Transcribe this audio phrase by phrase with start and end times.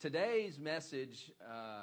[0.00, 1.82] today's message uh,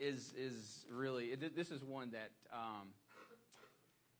[0.00, 2.88] is is really this is one that um,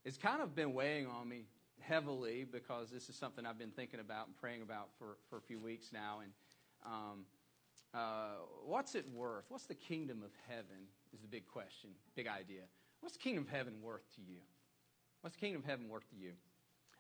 [0.04, 1.44] it's kind of been weighing on me
[1.80, 5.40] heavily because this is something I've been thinking about and praying about for, for a
[5.40, 6.20] few weeks now.
[6.22, 6.32] And
[6.84, 7.24] um,
[7.94, 9.44] uh, what's it worth?
[9.48, 10.88] What's the kingdom of heaven?
[11.14, 12.62] Is the big question, big idea.
[13.00, 14.40] What's the kingdom of heaven worth to you?
[15.22, 16.32] What's the kingdom of heaven worth to you?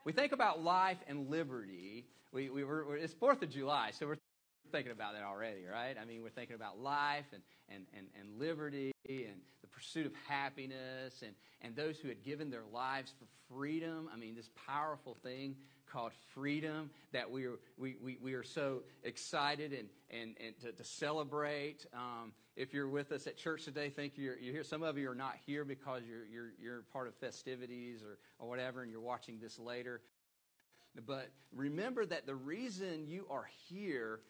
[0.04, 2.06] We think about life and liberty.
[2.32, 4.16] We, we were, it's 4th of July, so we're
[4.70, 5.96] thinking about that already, right?
[6.00, 10.12] I mean, we're thinking about life and, and, and, and liberty and the pursuit of
[10.26, 14.08] happiness and, and those who had given their lives for freedom.
[14.12, 15.56] I mean, this powerful thing
[15.90, 20.72] called freedom that we are, we, we, we are so excited and, and, and to,
[20.72, 21.86] to celebrate.
[21.94, 24.24] Um, if you're with us at church today, thank you.
[24.24, 24.64] You're, you're here.
[24.64, 28.48] Some of you are not here because you're, you're, you're part of festivities or, or
[28.48, 30.00] whatever, and you're watching this later.
[31.06, 34.20] But remember that the reason you are here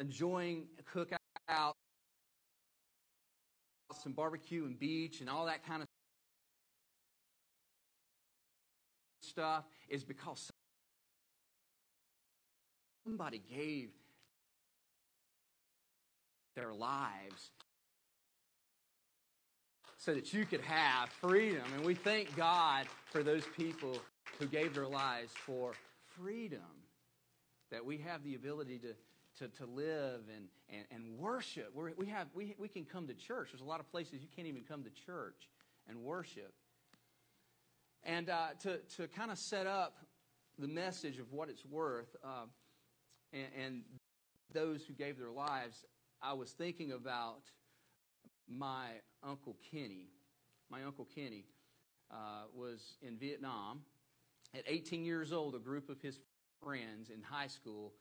[0.00, 1.72] enjoying cookout,
[4.02, 5.88] some barbecue and beach and all that kind of
[9.22, 10.50] stuff is because
[13.06, 13.90] somebody gave
[16.56, 17.50] their lives
[19.98, 21.64] so that you could have freedom.
[21.76, 23.98] And we thank God for those people
[24.38, 25.72] who gave their lives for
[26.18, 26.60] freedom,
[27.70, 28.94] that we have the ability to
[29.38, 31.70] to, to live and, and, and worship.
[31.74, 33.48] We're, we, have, we, we can come to church.
[33.52, 35.48] There's a lot of places you can't even come to church
[35.88, 36.52] and worship.
[38.04, 39.98] And uh, to, to kind of set up
[40.58, 42.46] the message of what it's worth uh,
[43.32, 43.82] and, and
[44.52, 45.84] those who gave their lives,
[46.22, 47.42] I was thinking about
[48.48, 48.86] my
[49.22, 50.08] Uncle Kenny.
[50.70, 51.44] My Uncle Kenny
[52.10, 53.80] uh, was in Vietnam.
[54.54, 56.20] At 18 years old, a group of his
[56.62, 57.92] friends in high school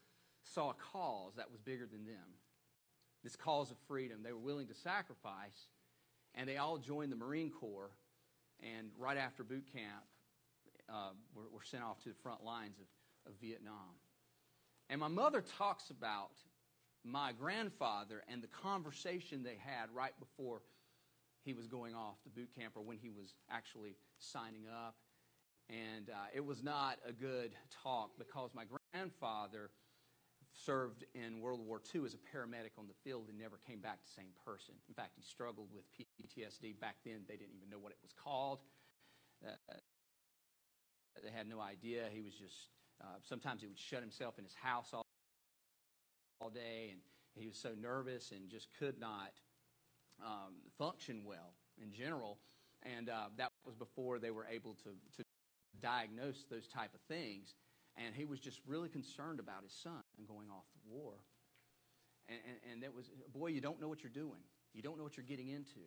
[0.44, 2.38] saw a cause that was bigger than them
[3.24, 4.20] this cause of freedom.
[4.24, 5.70] They were willing to sacrifice,
[6.36, 7.92] and they all joined the Marine Corps.
[8.60, 10.04] And right after boot camp,
[10.90, 13.96] uh, were, were, sent off to the front lines of, of Vietnam.
[14.90, 16.32] And my mother talks about
[17.04, 20.62] my grandfather and the conversation they had right before
[21.44, 24.96] he was going off to boot camp or when he was actually signing up.
[25.70, 27.52] And uh, it was not a good
[27.84, 29.72] talk because my grandfather
[30.54, 34.00] served in World War II as a paramedic on the field and never came back
[34.06, 34.76] the same person.
[34.88, 36.80] In fact, he struggled with PTSD.
[36.80, 38.60] Back then, they didn't even know what it was called.
[39.46, 39.50] Uh,
[41.24, 42.04] they had no idea.
[42.12, 42.70] He was just,
[43.02, 45.06] uh, sometimes he would shut himself in his house all,
[46.40, 47.00] all day, and
[47.36, 49.34] he was so nervous and just could not
[50.24, 52.38] um, function well in general.
[52.84, 55.24] And uh, that was before they were able to, to
[55.82, 57.56] diagnose those type of things.
[57.98, 61.14] And he was just really concerned about his son going off to war.
[62.28, 64.42] And, and, and that was, boy, you don't know what you're doing.
[64.74, 65.86] You don't know what you're getting into.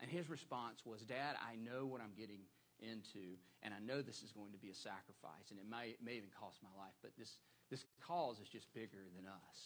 [0.00, 2.40] And his response was, Dad, I know what I'm getting
[2.80, 6.02] into, and I know this is going to be a sacrifice, and it may, it
[6.04, 7.36] may even cost my life, but this,
[7.70, 9.58] this cause is just bigger than us.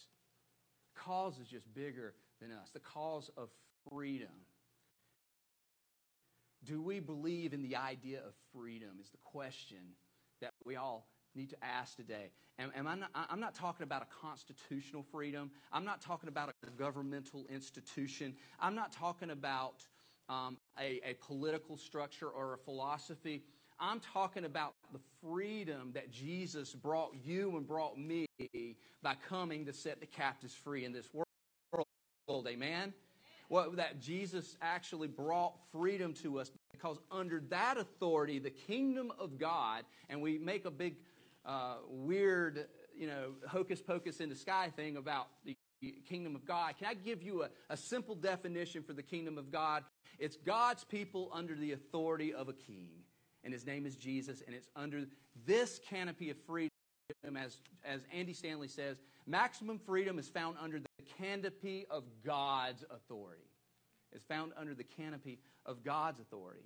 [0.95, 2.69] Cause is just bigger than us.
[2.73, 3.49] The cause of
[3.89, 4.45] freedom.
[6.63, 8.89] Do we believe in the idea of freedom?
[9.01, 9.95] Is the question
[10.41, 12.31] that we all need to ask today.
[12.59, 15.51] Am, am I not, I'm not talking about a constitutional freedom.
[15.71, 18.33] I'm not talking about a governmental institution.
[18.59, 19.85] I'm not talking about
[20.27, 23.43] um, a, a political structure or a philosophy.
[23.79, 28.25] I'm talking about the freedom that Jesus brought you and brought me
[29.03, 32.47] by coming to set the captives free in this world.
[32.47, 32.93] Amen?
[33.49, 39.37] Well, that Jesus actually brought freedom to us because under that authority, the kingdom of
[39.37, 40.95] God, and we make a big
[41.47, 45.55] uh, weird, you know, hocus pocus in the sky thing about the
[46.07, 46.75] kingdom of God.
[46.77, 49.83] Can I give you a, a simple definition for the kingdom of God?
[50.19, 52.89] It's God's people under the authority of a king,
[53.43, 55.05] and his name is Jesus, and it's under
[55.45, 56.69] this canopy of freedom.
[57.37, 60.85] As, as Andy Stanley says, maximum freedom is found under the
[61.17, 63.47] canopy of God's authority.
[64.11, 66.65] It's found under the canopy of God's authority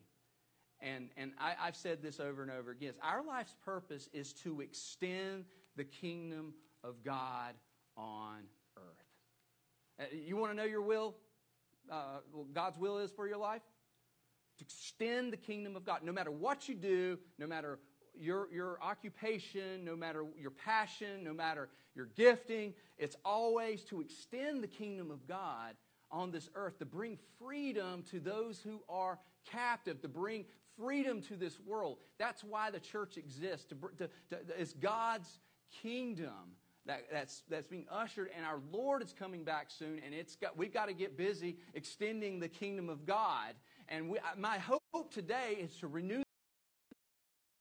[0.81, 2.94] and, and I, have said this over and over again.
[3.04, 5.45] Our life's purpose is to extend
[5.75, 7.54] the kingdom of God
[7.95, 8.39] on
[8.78, 8.83] earth.
[10.00, 11.16] Uh, you want to know your will?
[11.92, 12.19] Uh,
[12.54, 13.62] God's will is for your life?
[14.57, 16.00] To extend the kingdom of God.
[16.04, 17.80] No matter what you do, no matter
[18.19, 24.63] your, your occupation, no matter your passion, no matter your gifting, it's always to extend
[24.63, 25.75] the kingdom of God
[26.12, 29.18] on this earth, to bring freedom to those who are
[29.50, 30.45] captive, to bring
[30.81, 31.98] freedom to this world.
[32.18, 33.68] That's why the church exists.
[33.68, 35.39] To, to, to, it's God's
[35.81, 36.56] kingdom
[36.86, 40.57] that, that's, that's being ushered, and our Lord is coming back soon, and it's got,
[40.57, 43.54] we've got to get busy extending the kingdom of God.
[43.88, 46.24] And we, my hope today is to renew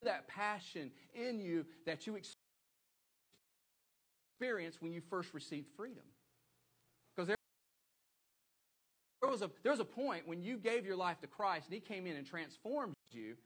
[0.02, 2.16] that passion in you that you
[4.40, 6.04] experienced when you first received freedom.
[7.14, 7.36] Because there,
[9.20, 11.74] there, was a, there was a point when you gave your life to Christ, and
[11.74, 13.36] He came in and transformed you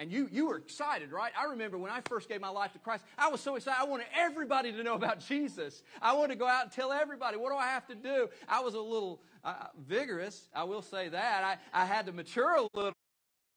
[0.00, 1.30] and you, you were excited, right?
[1.38, 3.78] I remember when I first gave my life to Christ, I was so excited.
[3.78, 5.82] I wanted everybody to know about Jesus.
[6.00, 8.30] I wanted to go out and tell everybody, what do I have to do?
[8.48, 11.60] I was a little uh, vigorous, I will say that.
[11.74, 12.94] I, I had to mature a little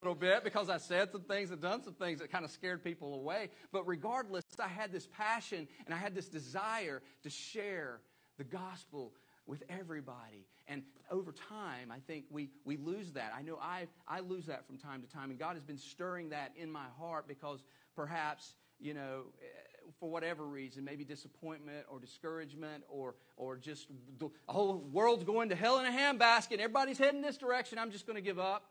[0.02, 2.84] little bit because I said some things and done some things that kind of scared
[2.84, 3.50] people away.
[3.72, 8.02] But regardless, I had this passion and I had this desire to share
[8.38, 9.14] the gospel
[9.46, 10.48] with everybody.
[10.68, 13.34] And over time, I think we, we lose that.
[13.38, 15.30] I know I, I lose that from time to time.
[15.30, 17.64] And God has been stirring that in my heart because
[17.96, 23.88] perhaps, you know, eh, for whatever reason, maybe disappointment or discouragement or, or just
[24.20, 26.60] the whole world's going to hell in a handbasket.
[26.60, 27.78] Everybody's heading this direction.
[27.78, 28.70] I'm just going to give up.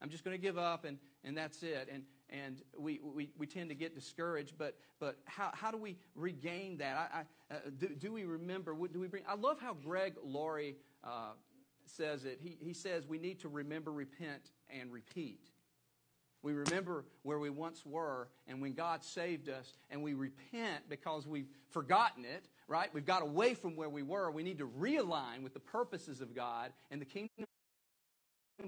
[0.00, 1.88] I'm just going to give up and, and that's it.
[1.92, 4.54] And, and we, we, we tend to get discouraged.
[4.58, 6.96] But, but how, how do we regain that?
[6.96, 8.74] I, I, uh, do, do, we remember?
[8.92, 9.22] Do we bring?
[9.28, 11.32] I love how Greg Laurie uh,
[11.86, 12.38] says it.
[12.42, 15.40] He, he says we need to remember, repent, and repeat.
[16.42, 21.26] We remember where we once were and when God saved us, and we repent because
[21.26, 22.88] we've forgotten it, right?
[22.94, 24.30] We've got away from where we were.
[24.30, 27.47] We need to realign with the purposes of God and the kingdom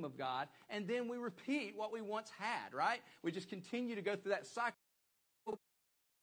[0.04, 3.00] of God, and then we repeat what we once had, right?
[3.22, 4.76] We just continue to go through that cycle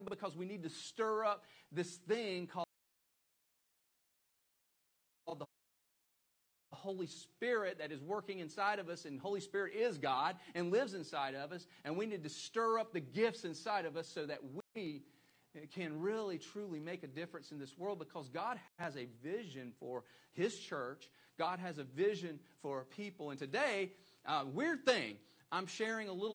[0.09, 2.65] because we need to stir up this thing called
[5.37, 5.45] the
[6.71, 10.93] Holy Spirit that is working inside of us, and Holy Spirit is God and lives
[10.93, 14.25] inside of us, and we need to stir up the gifts inside of us so
[14.25, 14.39] that
[14.75, 15.03] we
[15.73, 20.03] can really truly make a difference in this world because God has a vision for
[20.33, 21.09] His church.
[21.37, 23.29] God has a vision for people.
[23.29, 23.91] And today,
[24.25, 25.15] uh, weird thing,
[25.51, 26.33] I'm sharing a little,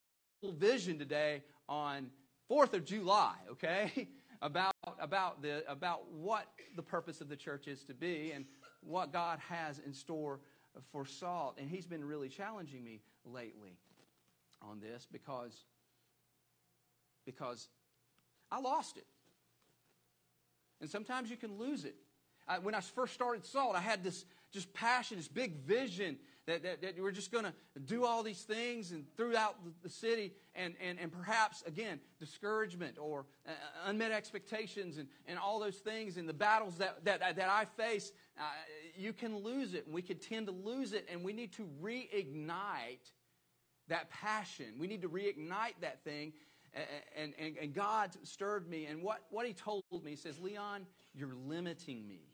[0.58, 2.10] vision today on
[2.50, 4.08] 4th of July, okay?
[4.43, 8.44] about, about, the, about what the purpose of the church is to be and
[8.81, 10.40] what God has in store
[10.90, 11.58] for Salt.
[11.58, 13.78] And He's been really challenging me lately
[14.60, 15.64] on this because,
[17.25, 17.69] because
[18.50, 19.06] I lost it.
[20.81, 21.94] And sometimes you can lose it.
[22.48, 26.62] I, when I first started Salt, I had this just passion, this big vision that,
[26.62, 27.52] that, that we're just going to
[27.84, 33.26] do all these things and throughout the, city, and, and, and perhaps, again, discouragement or
[33.46, 33.50] uh,
[33.87, 38.12] unmet expectations and, and all those things and the battles that, that, that I face,
[38.38, 38.43] uh,
[38.96, 43.10] you can lose it, we could tend to lose it, and we need to reignite
[43.88, 44.66] that passion.
[44.78, 46.32] We need to reignite that thing
[47.16, 48.87] and, and, and God stirred me.
[48.87, 52.31] And what, what he told me, he says, Leon, you're limiting me.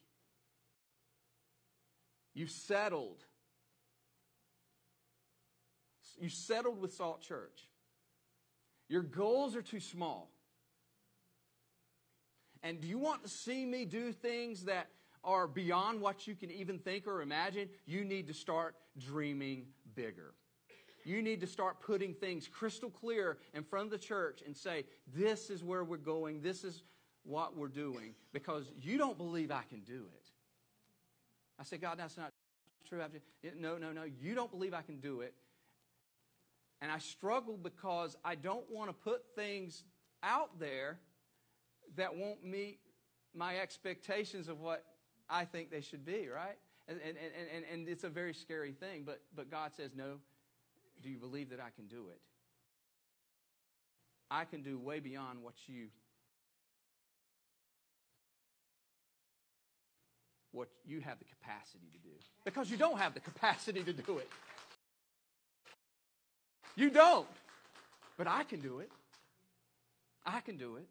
[2.38, 3.24] You settled.
[6.20, 7.68] You settled with Salt Church.
[8.88, 10.30] Your goals are too small.
[12.62, 14.86] And do you want to see me do things that
[15.24, 17.68] are beyond what you can even think or imagine?
[17.86, 20.34] You need to start dreaming bigger.
[21.04, 24.84] You need to start putting things crystal clear in front of the church and say,
[25.12, 26.84] this is where we're going, this is
[27.24, 30.27] what we're doing, because you don't believe I can do it.
[31.58, 32.32] I said, God, that's not
[32.88, 33.00] true.
[33.58, 34.04] No, no, no.
[34.04, 35.34] You don't believe I can do it.
[36.80, 39.82] And I struggle because I don't want to put things
[40.22, 41.00] out there
[41.96, 42.78] that won't meet
[43.34, 44.84] my expectations of what
[45.28, 46.56] I think they should be, right?
[46.86, 47.16] And, and,
[47.54, 50.18] and, and, it's a very scary thing, but, but God says, no,
[51.02, 52.20] do you believe that I can do it?
[54.30, 55.88] I can do way beyond what you
[60.52, 62.14] what you have the capacity to do.
[62.44, 64.28] Because you don't have the capacity to do it.
[66.76, 67.26] You don't.
[68.16, 68.90] But I can do it.
[70.24, 70.86] I can do it.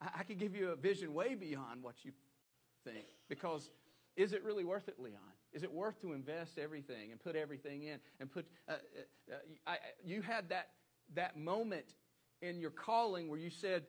[0.00, 2.12] I, I can give you a vision way beyond what you
[2.84, 3.06] think.
[3.28, 3.70] Because
[4.16, 5.20] is it really worth it, Leon?
[5.52, 8.46] Is it worth to invest everything and put everything in and put?
[8.68, 10.68] Uh, uh, uh, I, you had that
[11.14, 11.86] that moment
[12.42, 13.84] in your calling where you said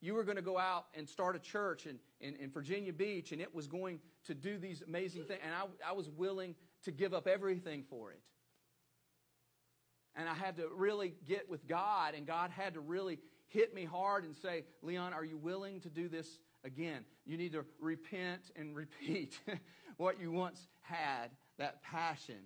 [0.00, 3.32] you were going to go out and start a church in, in, in Virginia Beach,
[3.32, 6.92] and it was going to do these amazing things, and I, I was willing to
[6.92, 8.20] give up everything for it.
[10.14, 13.84] And I had to really get with God, and God had to really hit me
[13.84, 17.04] hard and say, Leon, are you willing to do this again?
[17.24, 19.38] You need to repent and repeat
[19.96, 22.38] what you once had, that passion.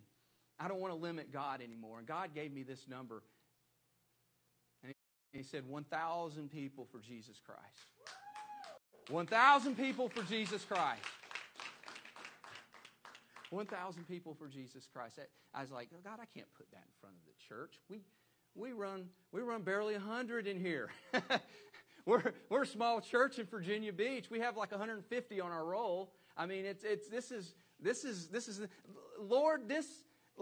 [0.59, 1.99] I don't want to limit God anymore.
[1.99, 3.23] And God gave me this number.
[5.33, 7.87] He said 1,000 people for Jesus Christ.
[9.09, 11.01] 1,000 people for Jesus Christ.
[13.51, 15.19] 1,000 people for Jesus Christ.
[15.19, 17.79] I, I was like, oh, God, I can't put that in front of the church.
[17.89, 18.01] We,
[18.55, 20.91] we, run, we run barely 100 in here.
[22.07, 24.27] we're, we're a small church in Virginia Beach.
[24.31, 26.13] We have like 150 on our roll.
[26.37, 28.61] I mean, it's, it's, this is, this is, this is,
[29.21, 29.87] Lord, this,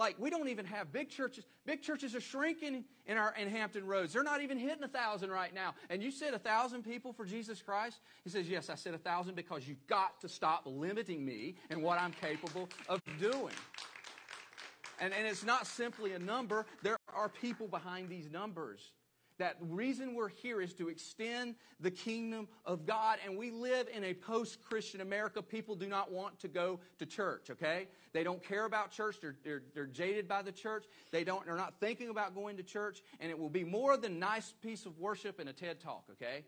[0.00, 1.45] like we don't even have big churches.
[1.66, 4.14] Big churches are shrinking in our in Hampton Roads.
[4.14, 5.75] They're not even hitting a thousand right now.
[5.90, 8.00] And you said a thousand people for Jesus Christ?
[8.25, 11.83] He says, Yes, I said a thousand because you've got to stop limiting me and
[11.83, 13.54] what I'm capable of doing.
[15.00, 18.92] And, and it's not simply a number, there are people behind these numbers.
[19.40, 23.16] That reason we're here is to extend the kingdom of God.
[23.25, 25.40] And we live in a post Christian America.
[25.40, 27.88] People do not want to go to church, okay?
[28.12, 29.16] They don't care about church.
[29.18, 30.85] They're, they're, they're jaded by the church.
[31.11, 33.02] They don't, they're not thinking about going to church.
[33.18, 36.44] And it will be more than nice piece of worship and a TED talk, okay?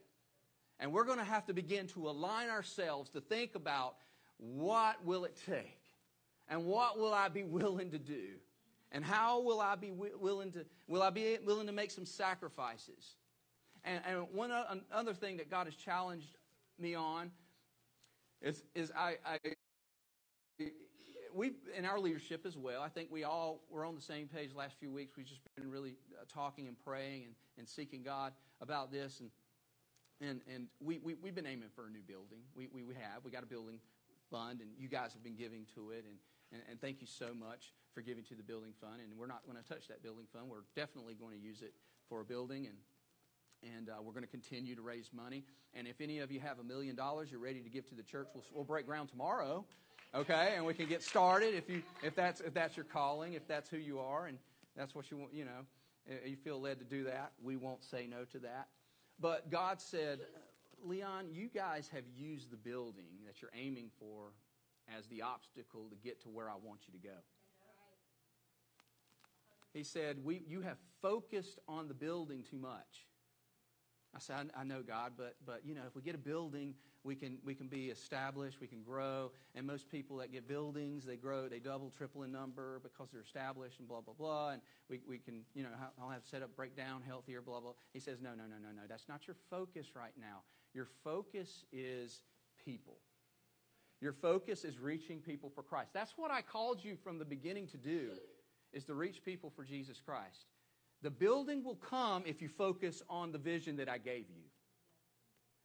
[0.79, 3.95] And we're going to have to begin to align ourselves to think about
[4.37, 5.81] what will it take?
[6.47, 8.35] And what will I be willing to do?
[8.93, 13.17] And how will I be willing to, will I be willing to make some sacrifices?
[13.85, 14.53] And, and one
[14.93, 16.37] other thing that God has challenged
[16.79, 17.31] me on
[18.43, 19.39] is, is I, I
[21.35, 22.83] we in our leadership as well.
[22.83, 25.17] I think we all were on the same page the last few weeks.
[25.17, 29.31] We've just been really uh, talking and praying and, and seeking God about this, and
[30.21, 32.41] and and we, we we've been aiming for a new building.
[32.55, 33.79] We, we we have we got a building
[34.31, 36.17] fund, and you guys have been giving to it, and
[36.53, 39.01] and, and thank you so much for giving to the building fund.
[39.03, 40.49] And we're not going to touch that building fund.
[40.49, 41.75] We're definitely going to use it
[42.09, 42.77] for a building and
[43.77, 45.45] and uh, we're going to continue to raise money.
[45.73, 48.03] And if any of you have a million dollars you're ready to give to the
[48.03, 49.65] church, we'll, we'll break ground tomorrow,
[50.13, 50.55] okay?
[50.57, 53.69] And we can get started if you if that's if that's your calling, if that's
[53.69, 54.39] who you are, and
[54.77, 55.33] that's what you want.
[55.33, 57.33] You know, you feel led to do that.
[57.43, 58.69] We won't say no to that.
[59.21, 60.19] But God said,
[60.85, 64.33] Leon, you guys have used the building that you're aiming for
[64.97, 67.17] as the obstacle to get to where I want you to go.
[69.73, 73.07] He said, we, You have focused on the building too much.
[74.15, 77.15] I said, I, know, God, but, but you know, if we get a building, we
[77.15, 79.33] can, we can be established, we can grow.
[79.55, 83.23] And most people that get buildings, they grow, they double, triple in number because they're
[83.23, 84.51] established and blah, blah, blah.
[84.51, 85.71] And we, we can, you know,
[86.01, 87.73] I'll have set up, break down healthier, blah, blah.
[87.95, 88.83] He says, No, no, no, no, no.
[88.87, 90.43] That's not your focus right now.
[90.75, 92.21] Your focus is
[92.63, 92.99] people.
[94.03, 95.91] Your focus is reaching people for Christ.
[95.95, 98.11] That's what I called you from the beginning to do,
[98.73, 100.47] is to reach people for Jesus Christ.
[101.03, 104.43] The building will come if you focus on the vision that I gave you.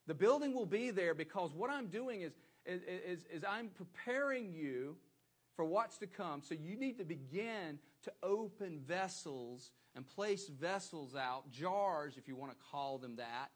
[0.06, 2.34] The building will be there because what I'm doing is,
[2.68, 4.98] is, is, I'm preparing you
[5.56, 6.44] for what's to come.
[6.44, 12.36] So you need to begin to open vessels and place vessels out, jars, if you
[12.36, 13.50] want to call them that.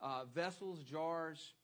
[0.00, 1.54] Uh, vessels, jars,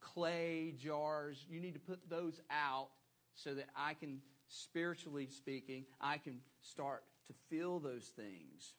[0.00, 1.44] clay jars.
[1.48, 2.88] You need to put those out
[3.34, 8.74] so that I can, spiritually speaking, I can start to feel those things.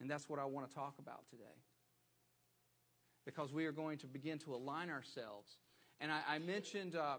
[0.00, 1.44] And that's what I want to talk about today.
[3.24, 5.56] Because we are going to begin to align ourselves.
[6.00, 7.16] And I, I mentioned uh,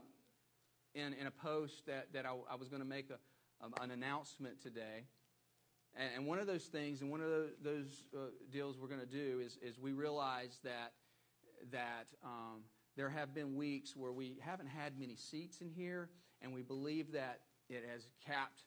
[0.94, 3.92] in, in a post that, that I, I was going to make a, um, an
[3.92, 5.06] announcement today.
[6.16, 8.20] And, one of those things, and one of those, those uh,
[8.52, 10.94] deals we're going to do is, is we realize that
[11.72, 12.62] that um,
[12.96, 16.10] there have been weeks where we haven't had many seats in here,
[16.42, 18.64] and we believe that it has capped.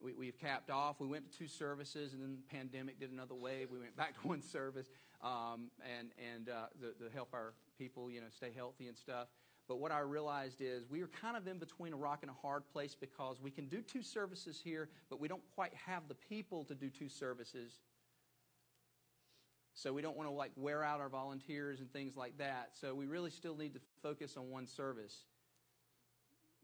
[0.00, 0.96] We, we've capped off.
[0.98, 3.68] We went to two services, and then the pandemic did another wave.
[3.70, 4.90] We went back to one service,
[5.22, 9.28] um, and and uh, to, help our people, you know, stay healthy and stuff.
[9.68, 12.34] But what I realized is we are kind of in between a rock and a
[12.34, 16.14] hard place because we can do two services here, but we don't quite have the
[16.14, 17.78] people to do two services
[19.74, 22.70] so we don't want to like wear out our volunteers and things like that.
[22.80, 25.24] So we really still need to focus on one service.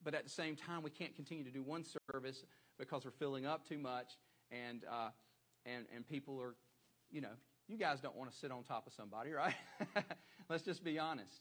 [0.05, 2.45] But at the same time, we can't continue to do one service
[2.79, 4.13] because we're filling up too much,
[4.53, 5.11] and uh,
[5.67, 6.55] and and people are,
[7.11, 7.33] you know,
[7.67, 9.55] you guys don't want to sit on top of somebody, right?
[10.49, 11.41] Let's just be honest.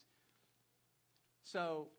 [1.43, 1.89] So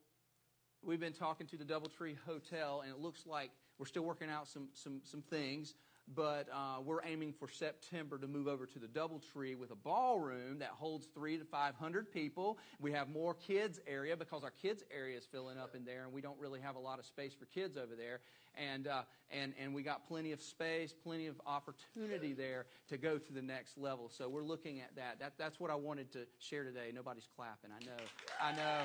[0.82, 4.48] we've been talking to the DoubleTree Hotel, and it looks like we're still working out
[4.48, 5.74] some some some things
[6.14, 10.58] but uh, we're aiming for September to move over to the DoubleTree with a ballroom
[10.58, 12.58] that holds three to 500 people.
[12.80, 16.12] We have more kids area because our kids area is filling up in there, and
[16.12, 18.20] we don't really have a lot of space for kids over there.
[18.56, 23.18] And, uh, and, and we got plenty of space, plenty of opportunity there to go
[23.18, 24.08] to the next level.
[24.08, 25.20] So we're looking at that.
[25.20, 26.90] that that's what I wanted to share today.
[26.92, 27.70] Nobody's clapping.
[27.70, 28.02] I know.
[28.42, 28.80] I know.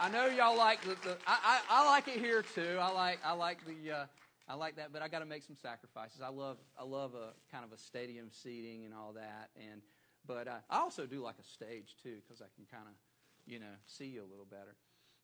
[0.00, 2.78] I know y'all like the, the I, I, I, like it here too.
[2.80, 4.06] I like, I like the, uh,
[4.48, 6.20] I like that, but I got to make some sacrifices.
[6.20, 9.82] I love I love a kind of a stadium seating and all that, and
[10.26, 12.94] but uh, I also do like a stage too because I can kind of
[13.46, 14.76] you know see you a little better.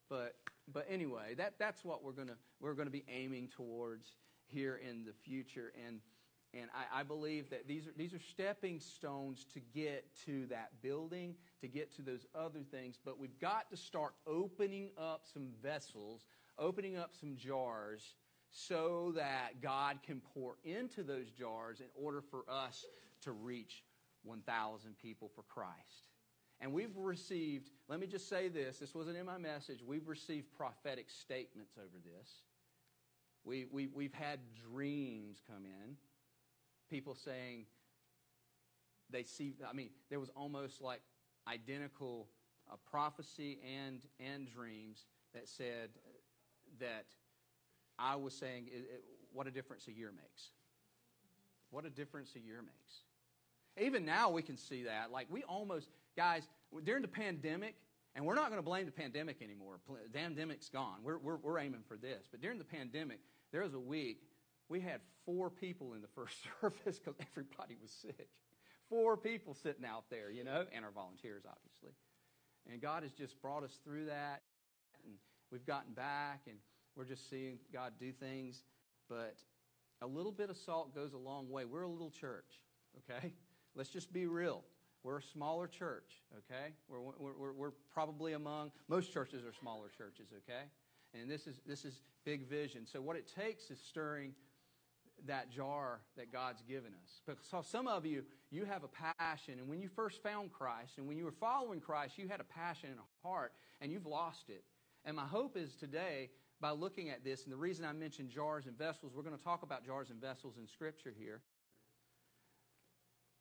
[0.08, 0.36] But
[0.72, 4.12] but anyway, that that's what we're gonna we're gonna be aiming towards
[4.46, 6.00] here in the future, and
[6.54, 10.80] and I, I believe that these are these are stepping stones to get to that
[10.80, 12.98] building, to get to those other things.
[13.04, 16.26] But we've got to start opening up some vessels,
[16.58, 18.14] opening up some jars
[18.50, 22.84] so that God can pour into those jars in order for us
[23.22, 23.84] to reach
[24.24, 26.08] 1,000 people for Christ.
[26.60, 30.46] And we've received, let me just say this, this wasn't in my message, we've received
[30.56, 32.42] prophetic statements over this.
[33.44, 34.40] We, we, we've had
[34.70, 35.96] dreams come in,
[36.90, 37.66] people saying
[39.10, 41.00] they see, I mean, there was almost like
[41.46, 42.28] identical
[42.70, 45.90] uh, prophecy and, and dreams that said
[46.80, 47.06] that
[47.98, 50.50] I was saying it, it, what a difference a year makes.
[51.70, 53.84] What a difference a year makes.
[53.84, 55.12] Even now, we can see that.
[55.12, 56.48] Like, we almost, guys,
[56.84, 57.74] during the pandemic,
[58.14, 59.78] and we're not going to blame the pandemic anymore.
[59.86, 60.96] The pandemic's gone.
[61.04, 62.26] We're, we're, we're aiming for this.
[62.30, 63.20] But during the pandemic,
[63.52, 64.22] there was a week
[64.68, 68.28] we had four people in the first service because everybody was sick.
[68.88, 71.92] Four people sitting out there, you know, and our volunteers, obviously.
[72.70, 74.42] And God has just brought us through that,
[75.04, 75.14] and
[75.50, 76.56] we've gotten back, and
[76.98, 78.64] we're just seeing God do things.
[79.08, 79.36] But
[80.02, 81.64] a little bit of salt goes a long way.
[81.64, 82.60] We're a little church,
[82.98, 83.32] okay?
[83.76, 84.64] Let's just be real.
[85.04, 86.74] We're a smaller church, okay?
[86.88, 90.64] We're, we're, we're probably among, most churches are smaller churches, okay?
[91.14, 92.84] And this is, this is big vision.
[92.84, 94.34] So what it takes is stirring
[95.26, 97.22] that jar that God's given us.
[97.24, 101.06] Because some of you, you have a passion, and when you first found Christ, and
[101.06, 104.48] when you were following Christ, you had a passion and a heart, and you've lost
[104.48, 104.64] it.
[105.04, 108.66] And my hope is today, by looking at this, and the reason I mentioned jars
[108.66, 111.40] and vessels, we're going to talk about jars and vessels in Scripture here.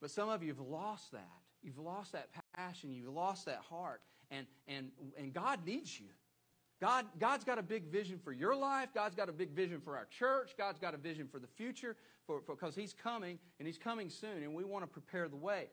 [0.01, 1.41] But some of you have lost that.
[1.63, 2.91] You've lost that passion.
[2.93, 4.01] You've lost that heart.
[4.29, 6.07] And, and, and God needs you.
[6.79, 8.89] God, God's got a big vision for your life.
[8.94, 10.51] God's got a big vision for our church.
[10.55, 11.96] God's got a vision for the future
[12.27, 15.70] for, because He's coming and He's coming soon, and we want to prepare the way.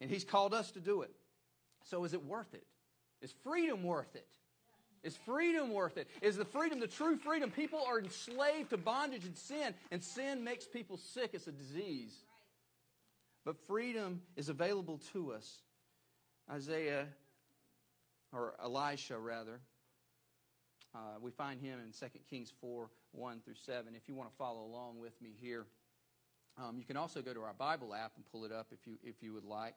[0.00, 1.10] And He's called us to do it.
[1.84, 2.66] So is it worth it?
[3.20, 4.26] Is freedom worth it?
[5.06, 6.08] Is freedom worth it?
[6.20, 7.52] Is the freedom the true freedom?
[7.52, 11.30] People are enslaved to bondage and sin, and sin makes people sick.
[11.32, 12.12] It's a disease.
[13.44, 15.62] But freedom is available to us.
[16.50, 17.06] Isaiah,
[18.32, 19.60] or Elisha rather,
[20.92, 23.94] uh, we find him in 2 Kings 4 1 through 7.
[23.94, 25.66] If you want to follow along with me here,
[26.58, 28.96] um, you can also go to our Bible app and pull it up if you,
[29.04, 29.76] if you would like.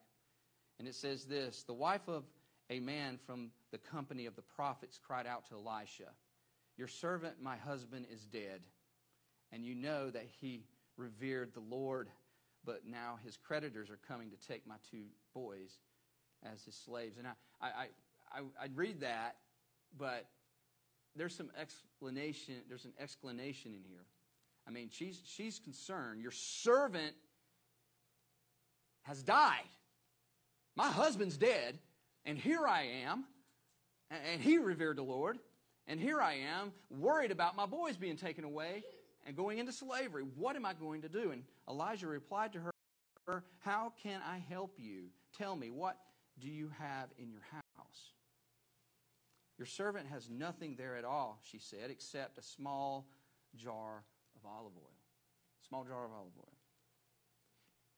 [0.79, 2.23] And it says this The wife of
[2.69, 6.11] a man from the company of the prophets cried out to Elisha,
[6.77, 8.61] Your servant, my husband, is dead,
[9.51, 10.65] and you know that he
[10.97, 12.09] revered the Lord,
[12.65, 15.79] but now his creditors are coming to take my two boys
[16.43, 17.17] as his slaves.
[17.17, 17.69] And I, I,
[18.31, 19.37] I, I read that,
[19.97, 20.27] but
[21.15, 24.05] there's some explanation, there's an explanation in here.
[24.67, 26.21] I mean, she's, she's concerned.
[26.21, 27.15] Your servant
[29.03, 29.63] has died.
[30.75, 31.79] My husband's dead,
[32.25, 33.25] and here I am,
[34.09, 35.37] and he revered the Lord,
[35.87, 38.83] and here I am worried about my boys being taken away
[39.25, 40.23] and going into slavery.
[40.35, 41.31] What am I going to do?
[41.31, 42.59] And Elijah replied to
[43.27, 45.05] her, How can I help you?
[45.37, 45.97] Tell me, what
[46.39, 47.63] do you have in your house?
[49.57, 53.07] Your servant has nothing there at all, she said, except a small
[53.55, 54.03] jar
[54.35, 54.95] of olive oil.
[55.67, 56.58] Small jar of olive oil.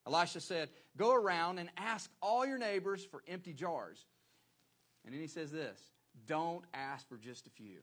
[0.08, 4.06] Elisha said, Go around and ask all your neighbors for empty jars.
[5.06, 5.80] And then he says this
[6.28, 7.80] Don't ask for just a few.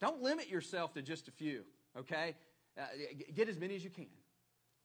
[0.00, 1.64] Don't limit yourself to just a few,
[1.98, 2.36] okay?
[2.78, 2.82] Uh,
[3.34, 4.06] get as many as you can.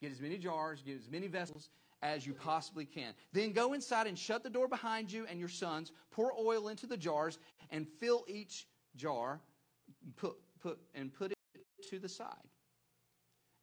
[0.02, 1.70] Get as many jars, get as many vessels,
[2.02, 3.14] as you possibly can.
[3.32, 5.92] Then go inside and shut the door behind you and your sons.
[6.10, 7.38] Pour oil into the jars
[7.70, 9.40] and fill each jar
[10.16, 11.38] put, put, and put it
[11.90, 12.36] to the side.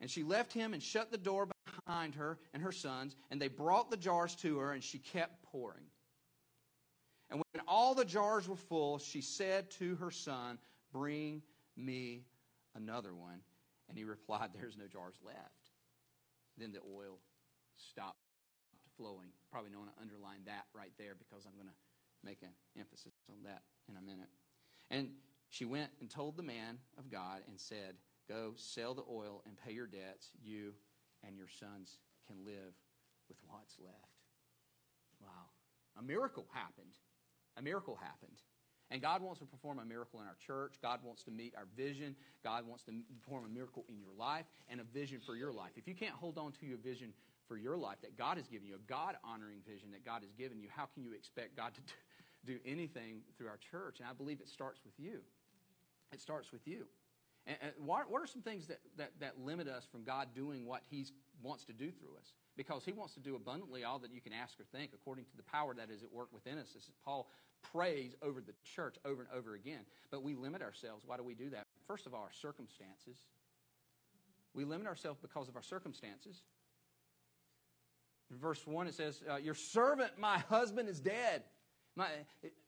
[0.01, 1.47] And she left him and shut the door
[1.85, 5.43] behind her and her sons, and they brought the jars to her, and she kept
[5.45, 5.85] pouring.
[7.31, 10.59] And when all the jars were full, she said to her son,
[10.93, 11.43] Bring
[11.77, 12.25] me
[12.75, 13.41] another one.
[13.89, 15.71] And he replied, There's no jars left.
[16.59, 17.19] Then the oil
[17.77, 18.19] stopped
[18.97, 19.29] flowing.
[19.51, 23.15] Probably don't want to underline that right there because I'm going to make an emphasis
[23.31, 24.29] on that in a minute.
[24.91, 25.11] And
[25.49, 27.95] she went and told the man of God and said,
[28.29, 30.31] Go sell the oil and pay your debts.
[30.43, 30.75] You
[31.27, 32.75] and your sons can live
[33.29, 34.21] with what's left.
[35.21, 35.51] Wow.
[35.99, 36.95] A miracle happened.
[37.57, 38.39] A miracle happened.
[38.91, 40.75] And God wants to perform a miracle in our church.
[40.83, 42.17] God wants to meet our vision.
[42.43, 45.71] God wants to perform a miracle in your life and a vision for your life.
[45.77, 47.13] If you can't hold on to your vision
[47.47, 50.33] for your life that God has given you, a God honoring vision that God has
[50.33, 51.81] given you, how can you expect God to
[52.45, 54.01] do anything through our church?
[54.01, 55.21] And I believe it starts with you.
[56.13, 56.87] It starts with you.
[57.47, 60.67] And, and what, what, are some things that, that, that limit us from God doing
[60.67, 61.07] what He
[61.43, 62.33] wants to do through us?
[62.57, 65.37] Because He wants to do abundantly all that you can ask or think according to
[65.37, 66.75] the power that is at work within us.
[66.77, 67.29] As Paul
[67.73, 69.81] prays over the church over and over again.
[70.11, 71.05] But we limit ourselves.
[71.07, 71.67] Why do we do that?
[71.87, 73.17] First of all, our circumstances.
[74.55, 76.43] We limit ourselves because of our circumstances.
[78.31, 81.43] In verse 1, it says, uh, Your servant, my husband, is dead.
[81.97, 82.09] My,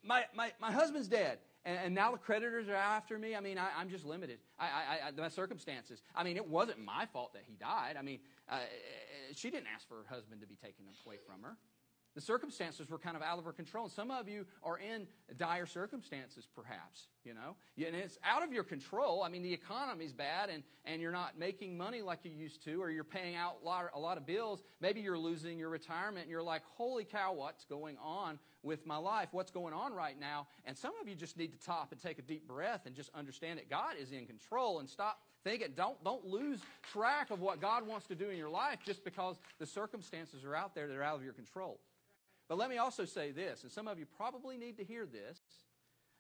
[0.03, 1.39] my, my, my husband's dead.
[1.65, 3.37] And, and, now the creditors are after me.
[3.37, 4.39] I mean, I, am just limited.
[4.59, 6.03] I, I, I, my circumstances.
[6.15, 7.97] I mean, it wasn't my fault that he died.
[7.99, 8.59] I mean, uh,
[9.35, 11.57] she didn't ask for her husband to be taken away from her.
[12.15, 13.85] The circumstances were kind of out of her control.
[13.85, 15.07] And some of you are in
[15.39, 17.57] dire circumstances, perhaps, you know.
[17.79, 19.23] And it's out of your control.
[19.23, 22.83] I mean, the economy's bad and, and you're not making money like you used to,
[22.83, 24.63] or you're paying out a lot, a lot of bills.
[24.81, 28.97] Maybe you're losing your retirement and you're like, holy cow, what's going on with my
[28.97, 29.29] life?
[29.33, 30.47] What's going on right now?
[30.65, 33.11] And some of you just need to top and take a deep breath and just
[33.15, 35.69] understand that God is in control and stop thinking.
[35.77, 36.61] Don't, don't lose
[36.93, 40.55] track of what God wants to do in your life just because the circumstances are
[40.55, 41.81] out there that are out of your control.
[42.49, 45.41] But let me also say this, and some of you probably need to hear this,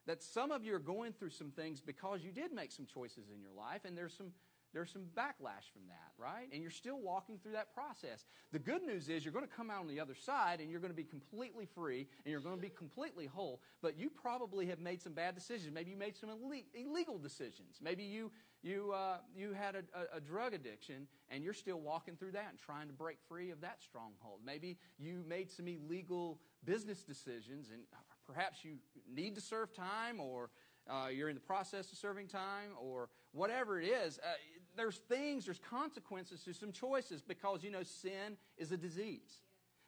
[0.06, 3.30] that some of you are going through some things because you did make some choices
[3.32, 4.32] in your life, and there's some
[4.72, 6.48] there's some backlash from that, right?
[6.52, 8.24] And you're still walking through that process.
[8.52, 10.80] The good news is you're going to come out on the other side and you're
[10.80, 13.60] going to be completely free and you're going to be completely whole.
[13.82, 15.74] But you probably have made some bad decisions.
[15.74, 16.30] Maybe you made some
[16.74, 17.80] illegal decisions.
[17.82, 18.30] Maybe you
[18.62, 22.46] you uh, you had a, a, a drug addiction and you're still walking through that
[22.50, 24.40] and trying to break free of that stronghold.
[24.44, 27.82] Maybe you made some illegal business decisions and
[28.26, 28.76] perhaps you
[29.12, 30.50] need to serve time or
[30.88, 34.18] uh, you're in the process of serving time, or whatever it is.
[34.18, 34.32] Uh,
[34.76, 39.40] there's things, there's consequences to some choices because, you know, sin is a disease.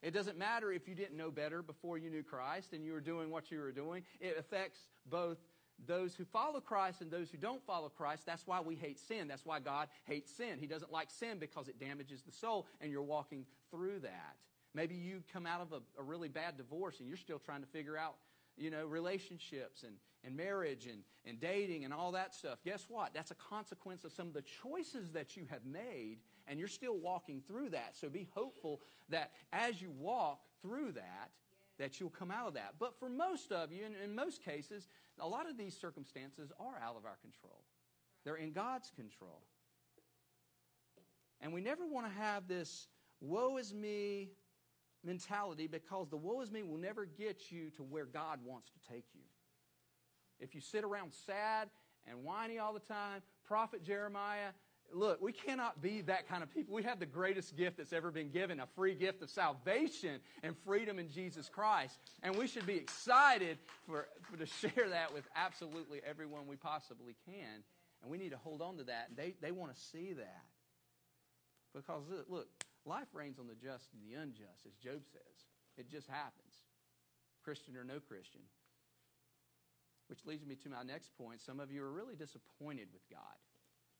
[0.02, 3.00] It doesn't matter if you didn't know better before you knew Christ and you were
[3.00, 4.02] doing what you were doing.
[4.20, 5.38] It affects both
[5.86, 8.24] those who follow Christ and those who don't follow Christ.
[8.26, 9.28] That's why we hate sin.
[9.28, 10.58] That's why God hates sin.
[10.60, 14.36] He doesn't like sin because it damages the soul and you're walking through that.
[14.74, 17.68] Maybe you come out of a, a really bad divorce and you're still trying to
[17.68, 18.16] figure out
[18.56, 22.58] you know, relationships and, and marriage and, and dating and all that stuff.
[22.64, 23.12] Guess what?
[23.14, 26.96] That's a consequence of some of the choices that you have made, and you're still
[26.98, 27.96] walking through that.
[27.96, 31.30] So be hopeful that as you walk through that,
[31.78, 32.74] that you'll come out of that.
[32.78, 34.88] But for most of you, in, in most cases,
[35.18, 37.64] a lot of these circumstances are out of our control.
[38.24, 39.42] They're in God's control.
[41.40, 42.88] And we never want to have this
[43.20, 44.30] woe is me,
[45.04, 48.92] mentality because the woe is me will never get you to where God wants to
[48.92, 49.22] take you.
[50.40, 51.68] If you sit around sad
[52.06, 54.50] and whiny all the time, prophet Jeremiah,
[54.92, 56.74] look, we cannot be that kind of people.
[56.74, 60.56] We have the greatest gift that's ever been given a free gift of salvation and
[60.64, 61.98] freedom in Jesus Christ.
[62.22, 67.14] And we should be excited for, for to share that with absolutely everyone we possibly
[67.26, 67.62] can.
[68.02, 69.08] And we need to hold on to that.
[69.16, 70.42] They, they want to see that.
[71.74, 72.48] Because, look,
[72.86, 75.48] Life rains on the just and the unjust, as Job says.
[75.76, 76.54] It just happens,
[77.42, 78.42] Christian or no Christian.
[80.08, 81.40] Which leads me to my next point.
[81.40, 83.38] Some of you are really disappointed with God.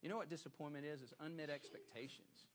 [0.03, 1.01] You know what disappointment is?
[1.01, 2.47] It's unmet expectations.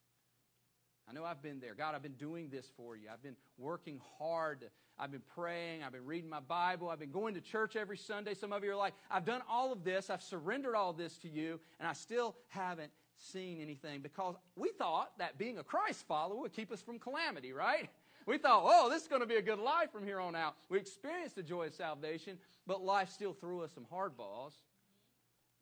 [1.10, 1.74] I know I've been there.
[1.74, 3.08] God, I've been doing this for you.
[3.12, 4.70] I've been working hard.
[5.00, 5.82] I've been praying.
[5.82, 6.90] I've been reading my Bible.
[6.90, 8.36] I've been going to church every Sunday.
[8.36, 10.12] Some of you are like, I've done all of this.
[10.12, 15.18] I've surrendered all this to you, and I still haven't seen anything because we thought
[15.18, 17.90] that being a Christ follower would keep us from calamity, right?
[18.26, 20.56] We thought, oh, this is going to be a good life from here on out.
[20.70, 24.54] We experienced the joy of salvation, but life still threw us some hardballs.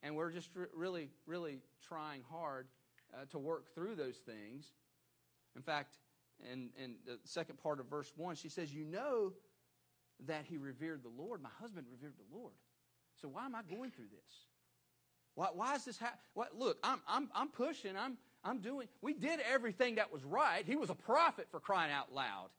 [0.04, 2.67] And we're just re- really, really trying hard
[3.13, 4.65] uh, to work through those things.
[5.56, 5.98] In fact,
[6.52, 9.34] in, in the second part of verse 1, she says, You know
[10.26, 11.41] that he revered the Lord.
[11.41, 12.54] My husband revered the Lord.
[13.22, 14.46] So why am I going through this?
[15.38, 16.19] Why, why is this happening?
[16.58, 17.95] Look, I'm, I'm, I'm pushing.
[17.95, 18.88] I'm, I'm doing.
[19.04, 20.63] We did everything that was right.
[20.65, 22.50] He was a prophet for crying out loud.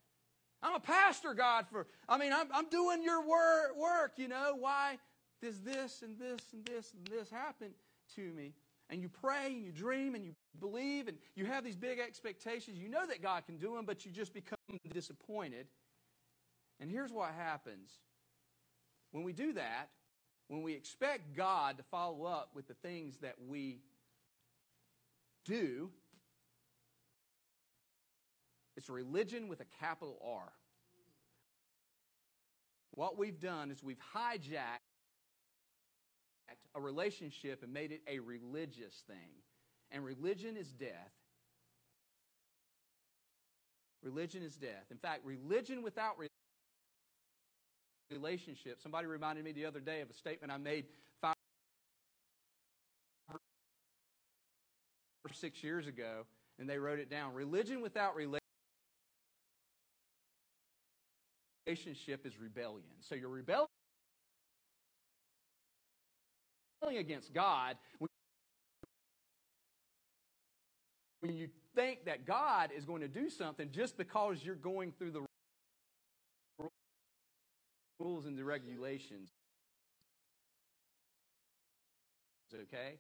[0.62, 4.54] I'm a pastor, God, for, I mean, I'm, I'm doing your wor- work, you know.
[4.56, 4.98] Why
[5.42, 7.72] does this and this and this and this happen
[8.14, 8.54] to me?
[8.90, 12.78] And you pray and you dream and you believe and you have these big expectations.
[12.78, 14.56] You know that God can do them, but you just become
[14.92, 15.66] disappointed.
[16.78, 17.90] And here's what happens
[19.10, 19.88] when we do that,
[20.48, 23.80] when we expect God to follow up with the things that we
[25.44, 25.90] do,
[28.76, 30.52] it's religion with a capital R.
[32.92, 34.80] What we've done is we've hijacked
[36.74, 39.42] a relationship and made it a religious thing.
[39.90, 41.12] And religion is death.
[44.02, 44.86] Religion is death.
[44.90, 46.18] In fact, religion without
[48.10, 48.80] relationship.
[48.82, 50.86] Somebody reminded me the other day of a statement I made
[51.20, 51.34] five
[55.24, 56.24] or six years ago,
[56.58, 57.34] and they wrote it down.
[57.34, 58.40] Religion without relationship
[62.26, 62.86] is rebellion.
[63.00, 63.68] So you're rebelling
[66.82, 68.08] against God when
[71.36, 75.27] you think that God is going to do something just because you're going through the
[77.98, 79.30] rules and the regulations.
[82.54, 82.98] Okay?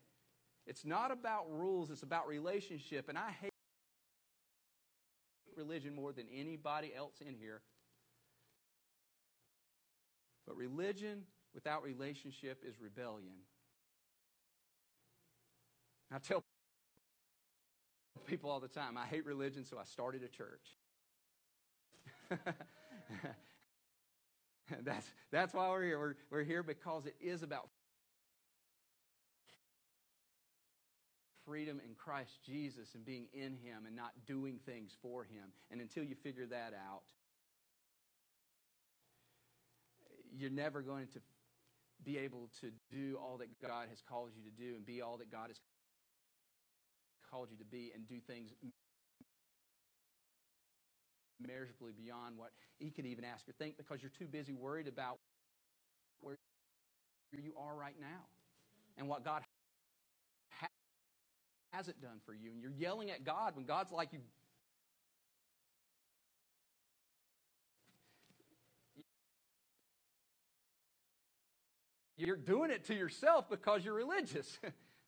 [0.66, 3.08] It's not about rules, it's about relationship.
[3.08, 3.52] And I hate
[5.56, 7.62] religion more than anybody else in here.
[10.46, 11.22] But religion
[11.54, 13.34] without relationship is rebellion.
[16.12, 16.42] I tell
[18.26, 20.76] people all the time, I hate religion, so I started a church.
[24.84, 25.98] that's, that's why we're here.
[25.98, 27.68] We're, we're here because it is about
[31.44, 35.52] freedom in Christ Jesus and being in Him and not doing things for Him.
[35.70, 37.04] And until you figure that out,
[40.36, 41.20] you're never going to
[42.04, 45.16] be able to do all that God has called you to do and be all
[45.16, 45.60] that God has
[47.30, 48.50] called you to be and do things
[51.42, 55.18] immeasurably beyond what he could even ask or think because you're too busy worried about
[56.20, 56.36] where
[57.32, 58.26] you are right now
[58.96, 59.42] and what God
[60.60, 60.66] ha-
[61.72, 62.50] hasn't done for you.
[62.52, 64.20] And you're yelling at God when God's like you.
[72.16, 74.58] You're doing it to yourself because you're religious.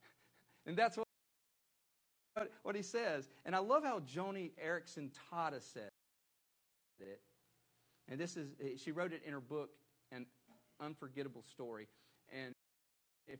[0.66, 1.06] and that's what
[2.62, 3.28] what he says.
[3.44, 5.90] And I love how Joni Eareckson Tada said
[7.00, 7.20] it.
[8.08, 9.70] And this is, she wrote it in her book,
[10.10, 10.26] An
[10.80, 11.88] Unforgettable Story.
[12.32, 12.52] And
[13.26, 13.38] if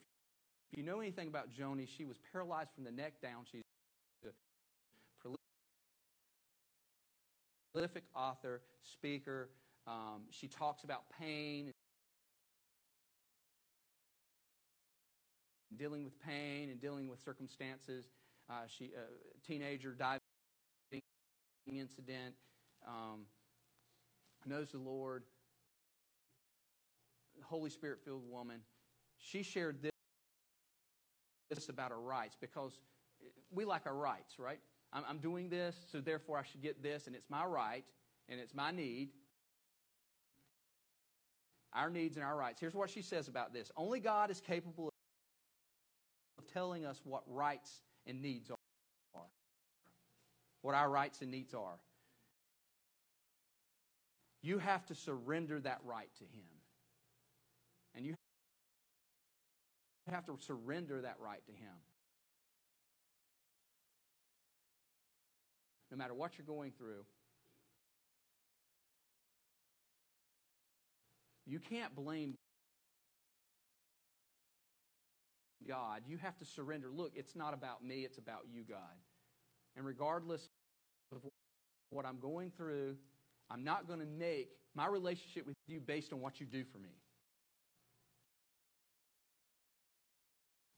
[0.71, 3.45] you know anything about Joni, she was paralyzed from the neck down.
[3.51, 3.63] She's
[4.25, 4.29] a
[7.73, 9.51] prolific author, speaker.
[9.87, 11.67] Um, she talks about pain
[15.71, 18.07] and dealing with pain and dealing with circumstances.
[18.49, 19.03] Uh, she, a uh,
[19.47, 20.21] teenager diving
[21.67, 22.35] incident.
[22.87, 23.27] Um,
[24.47, 25.25] knows the Lord,
[27.51, 28.61] Holy Spirit filled woman.
[29.19, 29.91] She shared this,
[31.69, 32.79] about her rights because
[33.51, 34.61] we like our rights, right?
[34.93, 37.85] I'm, I'm doing this, so therefore I should get this, and it's my right
[38.29, 39.11] and it's my need.
[41.75, 42.61] Our needs and our rights.
[42.61, 44.91] Here's what she says about this Only God is capable
[46.39, 48.57] of telling us what rights and needs are.
[50.63, 51.79] What our rights and needs are.
[54.43, 56.47] You have to surrender that right to Him.
[57.95, 58.15] And you
[60.11, 61.75] have to surrender that right to Him.
[65.91, 67.05] No matter what you're going through,
[71.47, 72.37] you can't blame
[75.67, 76.03] God.
[76.07, 76.89] You have to surrender.
[76.93, 78.79] Look, it's not about me, it's about you, God.
[79.77, 80.49] And regardless
[81.13, 81.19] of
[81.91, 82.97] what I'm going through,
[83.51, 86.79] I'm not going to make my relationship with you based on what you do for
[86.79, 86.91] me.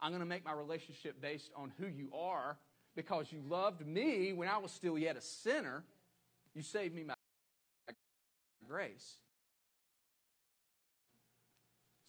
[0.00, 2.56] I'm going to make my relationship based on who you are
[2.96, 5.84] because you loved me when I was still yet a sinner.
[6.54, 7.14] You saved me by
[8.66, 9.16] grace.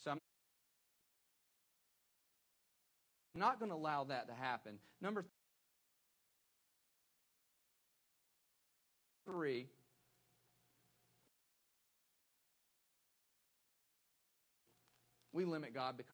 [0.04, 0.20] So I'm
[3.36, 4.80] not going to allow that to happen.
[5.02, 5.26] Number
[9.26, 9.68] three,
[15.34, 16.14] We limit God because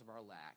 [0.00, 0.56] of our lack.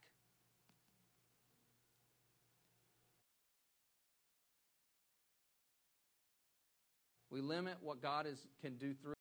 [7.32, 9.13] We limit what God is, can do through,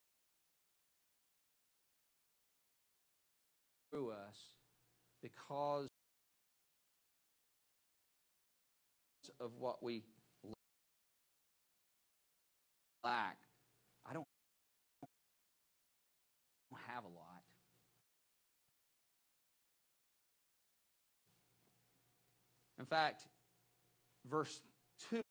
[3.90, 4.36] through us
[5.22, 5.88] because
[9.40, 10.02] of what we
[13.04, 13.47] lack.
[22.78, 23.26] In fact,
[24.30, 24.60] verse
[25.10, 25.22] 2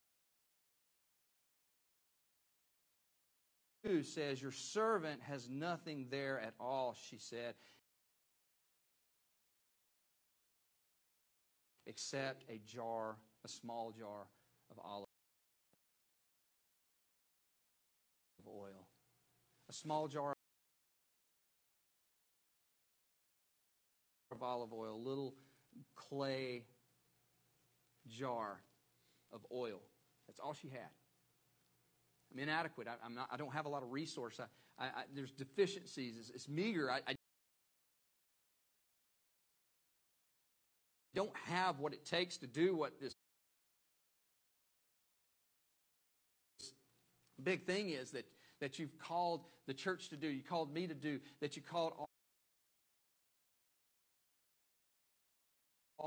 [4.03, 7.55] says, Your servant has nothing there at all, she said,
[11.85, 14.27] except a jar, a small jar
[14.69, 15.07] of olive
[18.45, 18.87] oil.
[19.69, 20.33] A small jar
[24.31, 25.35] of olive oil, little
[25.95, 26.63] clay
[28.09, 28.61] jar
[29.33, 29.79] of oil.
[30.27, 30.89] That's all she had.
[32.33, 32.87] I'm inadequate.
[32.87, 34.39] I, am not, I don't have a lot of resource.
[34.39, 36.15] I, I, there's deficiencies.
[36.17, 36.91] It's, it's meager.
[36.91, 37.15] I, I
[41.15, 43.13] don't have what it takes to do what this
[47.43, 48.25] big thing is that,
[48.59, 51.93] that you've called the church to do, you called me to do, that you called
[51.97, 52.06] all,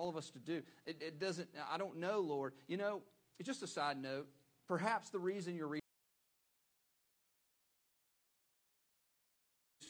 [0.00, 0.62] all of us to do.
[0.86, 2.54] It, it doesn't, I don't know, Lord.
[2.66, 3.02] You know,
[3.38, 4.28] it's just a side note,
[4.66, 5.80] perhaps the reason you're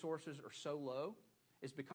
[0.02, 1.14] resources are so low
[1.62, 1.94] is because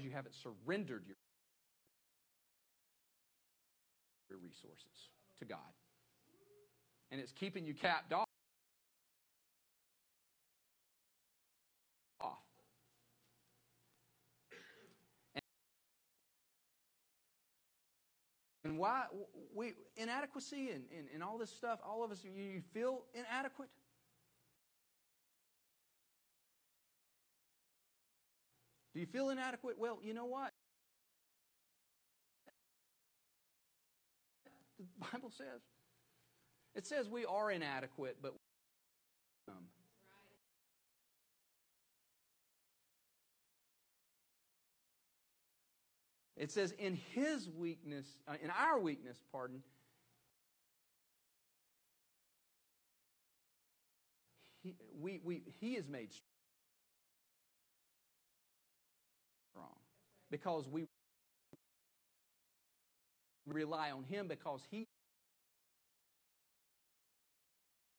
[0.00, 1.04] you haven't surrendered
[4.28, 5.58] your resources to God.
[7.12, 8.23] And it's keeping you capped off.
[18.64, 19.04] And why
[19.54, 23.68] we inadequacy and, and, and all this stuff, all of us, you feel inadequate?
[28.94, 29.76] Do you feel inadequate?
[29.78, 30.52] Well, you know what?
[34.78, 35.60] The Bible says.
[36.74, 38.34] It says we are inadequate, but
[39.48, 39.64] um,
[46.36, 49.62] It says, in his weakness, uh, in our weakness, pardon,
[54.62, 56.10] he, we, we, he is made
[59.52, 59.68] strong.
[60.30, 60.86] Because we
[63.46, 64.88] rely on him because he,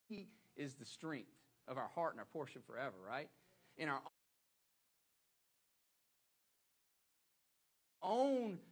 [0.10, 1.30] he is the strength
[1.67, 3.30] of our heart and our portion forever, right?
[3.78, 4.02] In our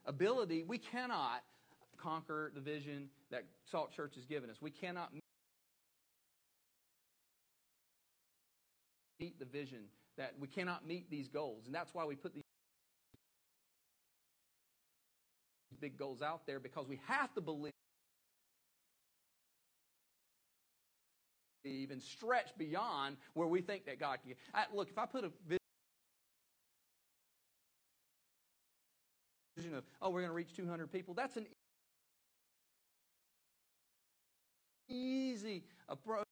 [0.06, 1.43] ability, we cannot
[1.98, 4.58] conquer the vision that Salt Church has given us.
[4.62, 5.12] We cannot
[9.19, 9.86] meet the vision
[10.17, 11.65] that we cannot meet these goals.
[11.65, 12.43] And that's why we put these
[15.80, 17.72] big goals out there because we have to believe
[21.65, 24.36] and stretch beyond where we think that God can.
[24.54, 25.32] I, look, if I put a
[29.84, 31.46] of, oh, we're going to reach 200 people, that's an
[34.89, 36.26] easy approach,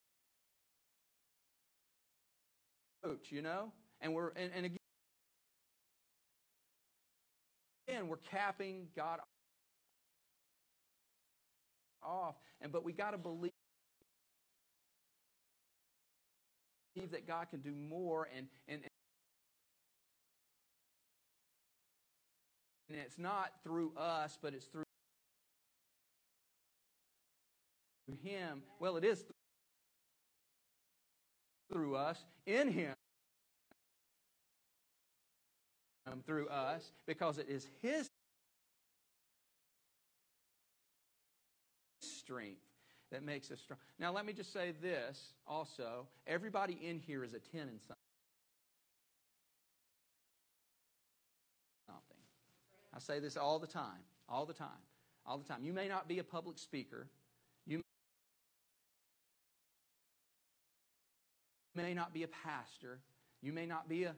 [3.30, 3.72] you know?
[4.02, 4.78] And we're, and, and
[7.88, 9.20] again, we're capping God
[12.04, 12.36] off.
[12.62, 13.52] And but we got to believe
[17.12, 18.82] that God can do more and, and,
[22.92, 24.84] And it's not through us, but it's through
[28.22, 28.64] Him.
[28.82, 29.24] Well, it is
[31.72, 32.96] through us, in Him,
[36.26, 38.10] through us, because it is His
[42.02, 42.60] strength
[43.14, 43.80] that makes us strong.
[44.00, 46.08] Now, let me just say this also.
[46.28, 48.01] Everybody in here is a 10 in something.
[52.94, 54.68] I say this all the time, all the time,
[55.26, 55.64] all the time.
[55.64, 57.08] You may not be a public speaker.
[57.66, 57.82] You
[61.76, 63.00] may not be a pastor.
[63.42, 64.16] You may not be a,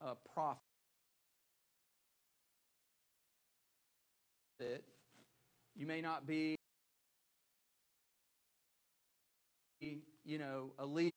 [0.00, 0.60] a prophet.
[5.74, 6.54] You may not be,
[9.80, 11.10] you know, a leader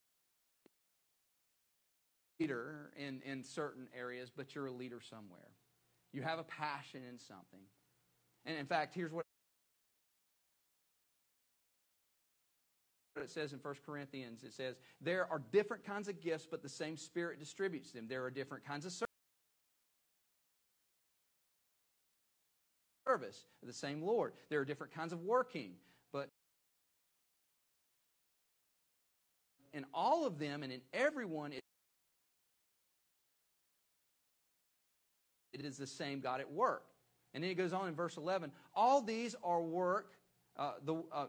[2.98, 5.55] in, in certain areas, but you're a leader somewhere.
[6.16, 7.60] You have a passion in something.
[8.46, 9.26] And in fact, here's what
[13.18, 14.46] it says in 1 Corinthians.
[14.46, 18.08] It says, There are different kinds of gifts, but the same Spirit distributes them.
[18.08, 18.94] There are different kinds of
[23.06, 24.32] service, the same Lord.
[24.50, 25.74] There are different kinds of working,
[26.14, 26.30] but
[29.74, 31.52] in all of them and in everyone,
[35.60, 36.84] it is the same God at work.
[37.34, 40.14] And then he goes on in verse 11 all these are work,
[40.58, 41.26] uh, the, uh,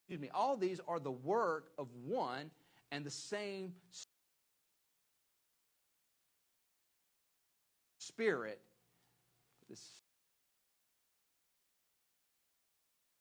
[0.00, 2.50] excuse me, all these are the work of one
[2.90, 3.74] and the same
[8.18, 8.60] Spirit.
[9.68, 9.76] The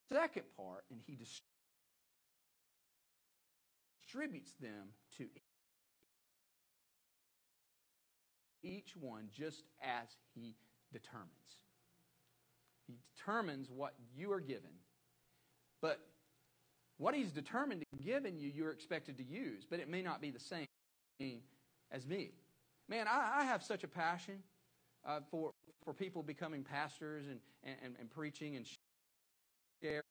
[0.09, 1.17] second part, and He
[4.07, 4.87] distributes them
[5.17, 5.25] to
[8.67, 10.55] each one just as He
[10.91, 11.29] determines.
[12.87, 14.71] He determines what you are given.
[15.81, 15.99] But
[16.97, 20.21] what He's determined to give in you, you're expected to use, but it may not
[20.21, 20.67] be the same
[21.91, 22.31] as me.
[22.89, 24.43] Man, I, I have such a passion
[25.05, 25.51] uh, for,
[25.83, 28.65] for people becoming pastors and, and, and preaching and
[29.81, 30.03] sharing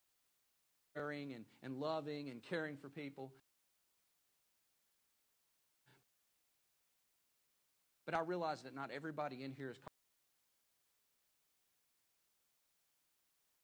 [1.32, 3.32] and, and loving and caring for people.
[8.06, 9.76] But I realize that not everybody in here is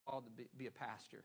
[0.07, 1.25] called to be, a pastor.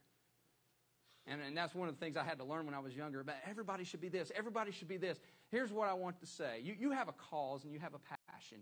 [1.25, 3.23] And, and that's one of the things I had to learn when I was younger.
[3.23, 4.31] But everybody should be this.
[4.35, 5.19] Everybody should be this.
[5.49, 6.61] Here's what I want to say.
[6.63, 7.99] You, you have a cause and you have a
[8.29, 8.59] passion.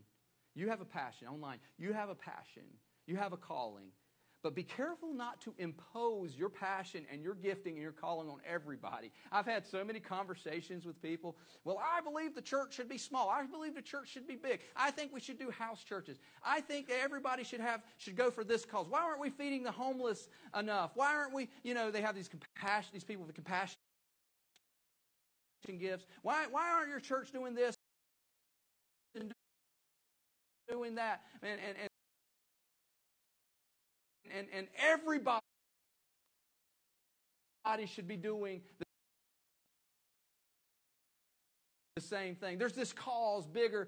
[0.55, 1.59] You have a passion online.
[1.77, 2.63] You have a passion.
[3.05, 3.89] You have a calling.
[4.45, 8.37] But be careful not to impose your passion and your gifting and your calling on
[8.47, 9.11] everybody.
[9.31, 11.35] I've had so many conversations with people.
[11.63, 13.27] Well, I believe the church should be small.
[13.27, 14.59] I believe the church should be big.
[14.75, 16.19] I think we should do house churches.
[16.43, 18.85] I think everybody should have should go for this cause.
[18.87, 20.91] Why aren't we feeding the homeless enough?
[20.93, 23.73] Why aren't we, you know, they have these compassion these people with compassion
[25.79, 26.05] gifts.
[26.21, 27.73] Why why aren't your church doing this
[29.15, 29.33] and
[30.69, 31.23] doing that?
[31.41, 31.89] And and, and
[34.36, 35.41] and, and everybody
[37.88, 38.61] should be doing
[41.95, 42.57] the same thing.
[42.57, 43.88] There's this cause bigger.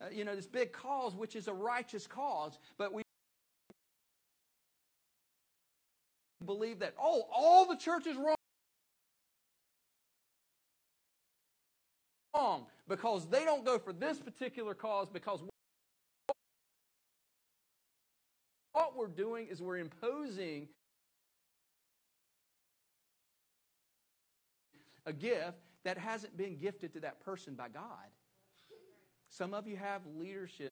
[0.00, 3.02] Uh, you know, this big cause, which is a righteous cause, but we
[6.44, 8.36] believe that, oh, all the church is wrong
[12.88, 15.40] because they don't go for this particular cause because
[18.92, 20.68] what we're doing is we're imposing
[25.06, 27.82] a gift that hasn't been gifted to that person by God.
[29.28, 30.70] Some of you have leadership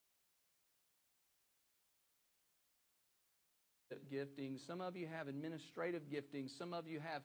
[4.11, 7.23] gifting, some of you have administrative gifting, some of you have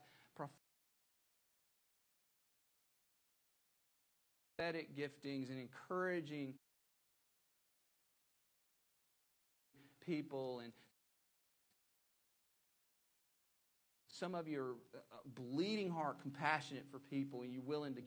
[4.57, 6.53] prophetic giftings and encouraging
[10.05, 10.71] people and
[14.15, 18.01] some of you are uh, bleeding heart compassionate for people and you're willing to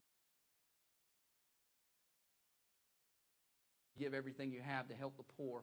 [3.99, 5.63] give everything you have to help the poor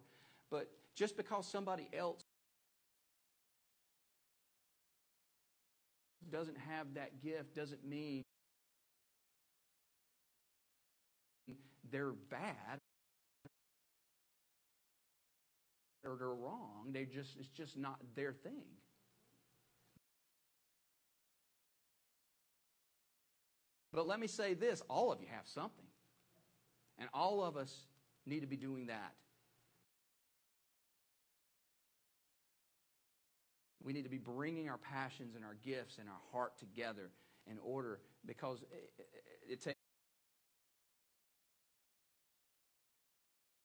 [0.51, 2.21] but just because somebody else
[6.31, 8.23] doesn't have that gift doesn't mean
[11.91, 12.79] they're bad
[16.03, 16.89] or they're wrong.
[16.91, 18.65] They just it's just not their thing.
[23.95, 25.85] But let me say this, all of you have something.
[26.99, 27.73] And all of us
[28.25, 29.13] need to be doing that.
[33.81, 37.11] We need to be bringing our passions and our gifts and our heart together
[37.49, 38.59] in order because
[39.47, 39.75] it,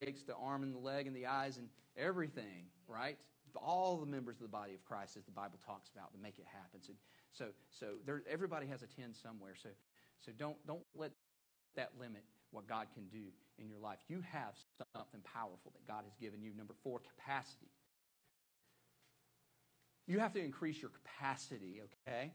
[0.00, 3.18] takes the arm and the leg and the eyes and everything, right?
[3.56, 6.38] All the members of the body of Christ, as the Bible talks about, to make
[6.38, 6.80] it happen.
[6.82, 6.92] So,
[7.32, 9.54] so, so there, everybody has a ten somewhere.
[9.60, 9.70] So,
[10.24, 11.12] so don't don't let
[11.76, 13.98] that limit what God can do in your life.
[14.08, 14.54] You have
[14.96, 16.52] something powerful that God has given you.
[16.56, 17.70] Number four, capacity.
[20.06, 22.32] You have to increase your capacity, okay?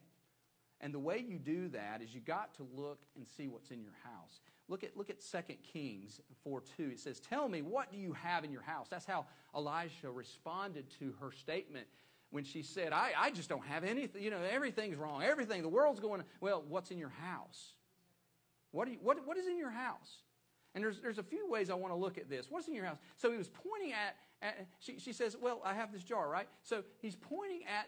[0.82, 3.82] And the way you do that is you got to look and see what's in
[3.82, 4.40] your house.
[4.68, 6.84] Look at, look at 2 Kings 4 2.
[6.92, 8.88] It says, Tell me, what do you have in your house?
[8.90, 9.26] That's how
[9.56, 11.88] Elijah responded to her statement
[12.36, 14.22] when she said, I, I just don't have anything.
[14.22, 15.24] You know, everything's wrong.
[15.24, 17.72] Everything, the world's going, well, what's in your house?
[18.72, 20.18] What, you, what, what is in your house?
[20.74, 22.48] And there's, there's a few ways I want to look at this.
[22.50, 22.98] What's in your house?
[23.16, 26.50] So he was pointing at, at she, she says, Well, I have this jar, right?
[26.62, 27.88] So he's pointing at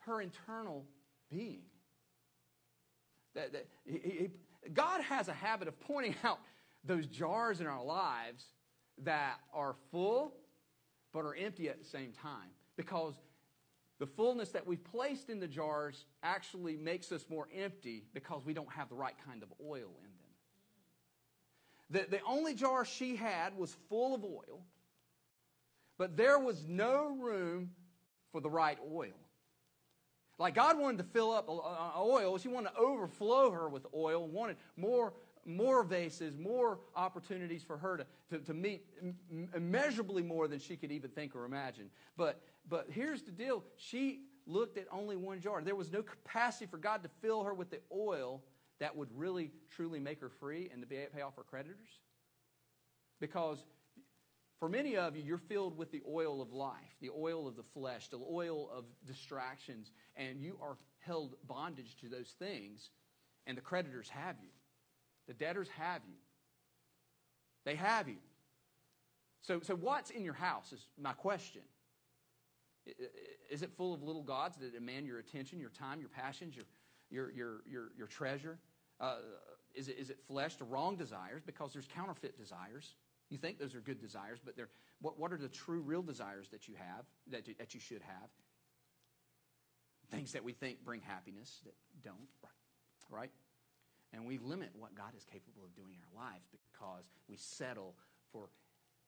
[0.00, 0.84] her internal
[1.30, 1.62] being.
[3.34, 4.30] That, that he, he,
[4.74, 6.38] God has a habit of pointing out
[6.84, 8.44] those jars in our lives
[9.04, 10.34] that are full
[11.12, 13.14] but are empty at the same time because
[13.98, 18.52] the fullness that we've placed in the jars actually makes us more empty because we
[18.52, 20.10] don't have the right kind of oil in
[22.00, 22.08] them.
[22.10, 24.64] The, the only jar she had was full of oil,
[25.98, 27.70] but there was no room
[28.32, 29.12] for the right oil.
[30.38, 34.56] Like God wanted to fill up oil, she wanted to overflow her with oil, wanted
[34.76, 35.12] more,
[35.44, 38.86] more vases, more opportunities for her to, to, to meet
[39.54, 41.90] immeasurably more than she could even think or imagine.
[42.16, 45.62] But, but here's the deal she looked at only one jar.
[45.62, 48.42] There was no capacity for God to fill her with the oil
[48.80, 51.44] that would really, truly make her free and to be able to pay off her
[51.44, 52.00] creditors.
[53.20, 53.64] Because
[54.58, 57.64] for many of you, you're filled with the oil of life, the oil of the
[57.74, 62.90] flesh, the oil of distractions, and you are held bondage to those things,
[63.46, 64.50] and the creditors have you.
[65.28, 66.16] The debtors have you.
[67.64, 68.18] They have you.
[69.42, 71.62] So, so what's in your house is my question.
[73.50, 76.64] Is it full of little gods that demand your attention, your time, your passions, your,
[77.10, 78.58] your, your, your, your treasure?
[79.00, 79.16] Uh,
[79.74, 81.42] is, it, is it flesh, the wrong desires?
[81.44, 82.94] Because there's counterfeit desires.
[83.30, 84.68] You think those are good desires, but they're,
[85.00, 88.02] what, what are the true, real desires that you have, that you, that you should
[88.02, 88.28] have?
[90.10, 92.28] Things that we think bring happiness that don't,
[93.08, 93.30] right?
[94.12, 97.94] And we limit what God is capable of doing in our lives because we settle
[98.30, 98.50] for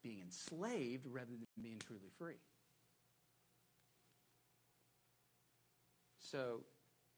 [0.02, 2.40] being enslaved rather than being truly free.
[6.18, 6.60] So,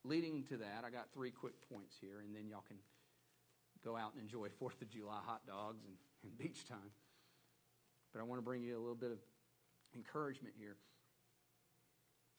[0.05, 2.79] leading to that, I got three quick points here, and then y'all can
[3.85, 5.95] go out and enjoy Fourth of July hot dogs and
[6.27, 6.91] and beach time.
[8.13, 9.19] But I want to bring you a little bit of
[9.95, 10.77] encouragement here.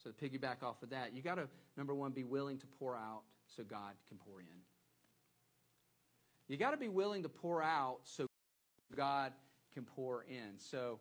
[0.04, 2.96] So to piggyback off of that, you got to number one be willing to pour
[2.96, 4.77] out so God can pour in.
[6.48, 8.26] You got to be willing to pour out so
[8.96, 9.34] God
[9.74, 10.58] can pour in.
[10.58, 11.00] So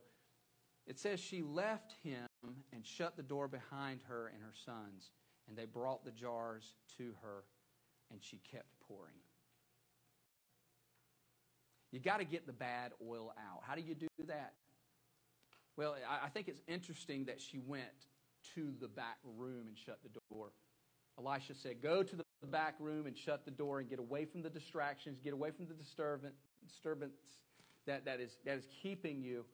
[0.86, 2.26] it says she left him
[2.72, 5.10] and shut the door behind her and her sons,
[5.48, 7.44] and they brought the jars to her,
[8.10, 9.14] and she kept pouring.
[11.92, 13.62] You got to get the bad oil out.
[13.62, 14.54] How do you do that?
[15.76, 18.06] Well, I think it's interesting that she went
[18.54, 20.50] to the back room and shut the door.
[21.18, 24.42] Elisha said, Go to the back room and shut the door and get away from
[24.42, 26.34] the distractions, get away from the disturbance,
[26.68, 27.14] disturbance
[27.86, 29.44] that, that, is, that is keeping you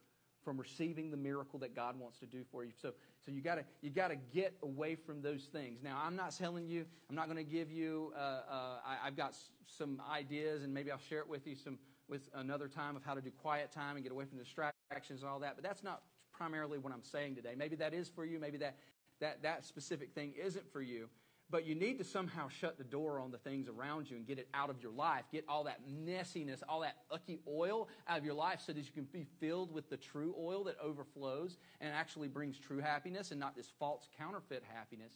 [0.45, 2.73] from receiving the miracle that God wants to do for you.
[2.81, 2.93] So,
[3.25, 5.81] so you got you got to get away from those things.
[5.83, 6.85] Now, I'm not telling you.
[7.09, 8.13] I'm not going to give you.
[8.17, 11.55] Uh, uh, I, have got s- some ideas, and maybe I'll share it with you.
[11.55, 11.79] Some
[12.09, 15.25] with another time of how to do quiet time and get away from distractions and
[15.31, 15.55] all that.
[15.55, 16.03] But that's not
[16.33, 17.55] primarily what I'm saying today.
[17.57, 18.39] Maybe that is for you.
[18.41, 18.77] Maybe that
[19.21, 21.09] that that specific thing isn't for you.
[21.53, 24.39] But you need to somehow shut the door on the things around you and get
[24.39, 25.25] it out of your life.
[25.31, 28.91] Get all that messiness, all that ucky oil out of your life so that you
[28.91, 33.39] can be filled with the true oil that overflows and actually brings true happiness and
[33.39, 35.13] not this false counterfeit happiness.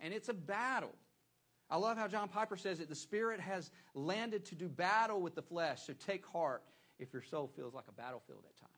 [0.00, 0.96] And it's a battle.
[1.70, 5.36] I love how John Piper says it the Spirit has landed to do battle with
[5.36, 6.64] the flesh, so take heart
[6.98, 8.72] if your soul feels like a battlefield at times.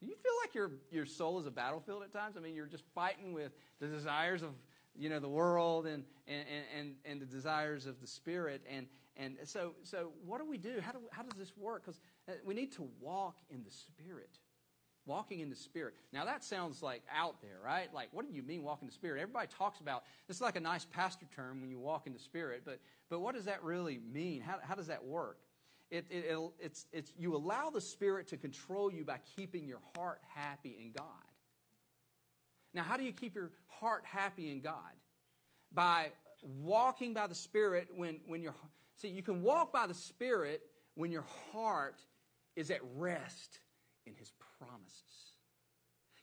[0.00, 2.36] Do you feel like your, your soul is a battlefield at times?
[2.36, 4.50] I mean, you're just fighting with the desires of
[4.98, 6.44] you know the world and and,
[6.76, 8.62] and, and the desires of the spirit.
[8.70, 8.86] And
[9.16, 10.80] and so so what do we do?
[10.80, 11.84] How do how does this work?
[11.84, 14.38] Because uh, we need to walk in the spirit.
[15.04, 15.94] Walking in the spirit.
[16.12, 17.92] Now that sounds like out there right?
[17.94, 19.20] Like what do you mean walking in the spirit?
[19.20, 22.62] Everybody talks about is like a nice pastor term when you walk in the spirit
[22.64, 24.40] but but what does that really mean?
[24.40, 25.38] How, how does that work?
[25.88, 30.20] It, it, it's, it's, you allow the spirit to control you by keeping your heart
[30.34, 31.04] happy in god
[32.76, 34.74] now, how do you keep your heart happy in God?
[35.72, 36.08] By
[36.42, 38.54] walking by the Spirit when, when you're.
[38.96, 40.60] See, you can walk by the Spirit
[40.94, 42.00] when your heart
[42.54, 43.60] is at rest
[44.06, 44.92] in His promises.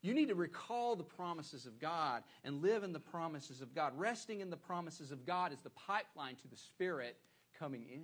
[0.04, 3.94] You need to recall the promises of God and live in the promises of God.
[3.98, 7.18] Resting in the promises of God is the pipeline to the Spirit
[7.58, 8.04] coming in.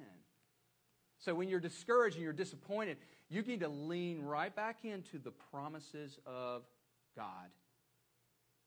[1.20, 2.98] So when you're discouraged and you're disappointed,
[3.30, 6.64] you need to lean right back into the promises of
[7.16, 7.50] God.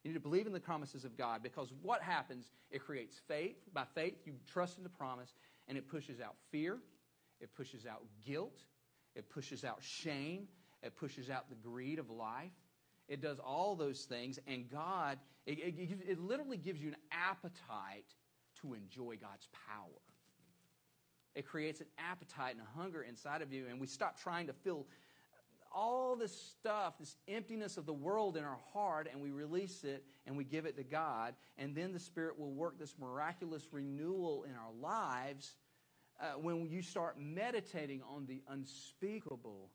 [0.03, 2.51] You need to believe in the promises of God because what happens?
[2.71, 3.57] It creates faith.
[3.73, 5.35] By faith, you trust in the promise,
[5.69, 6.79] and it pushes out fear,
[7.41, 8.59] it pushes out guilt,
[9.15, 10.49] it pushes out shame,
[10.83, 12.51] it pushes out the greed of life.
[13.09, 18.15] It does all those things, and God, it, it, it literally gives you an appetite
[18.61, 20.01] to enjoy God's power.
[21.35, 24.53] It creates an appetite and a hunger inside of you, and we stop trying to
[24.53, 24.87] fill
[25.75, 30.05] all this stuff, this emptiness of the world in our heart, and we release it
[30.27, 34.45] and we give it to God, and then the Spirit will work this miraculous renewal
[34.45, 35.57] in our lives
[36.21, 39.71] uh, when you start meditating on the unspeakable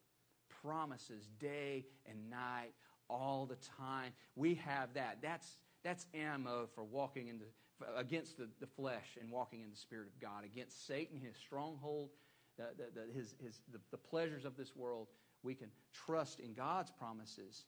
[0.62, 2.74] promises day and night,
[3.10, 4.12] all the time.
[4.36, 5.20] We have that.
[5.22, 9.78] That's that's ammo for walking in the, against the, the flesh and walking in the
[9.78, 12.10] Spirit of God, against Satan, his stronghold,
[12.58, 15.08] the, the, his, his, the, the pleasures of this world
[15.48, 15.72] we can
[16.06, 17.66] trust in God's promises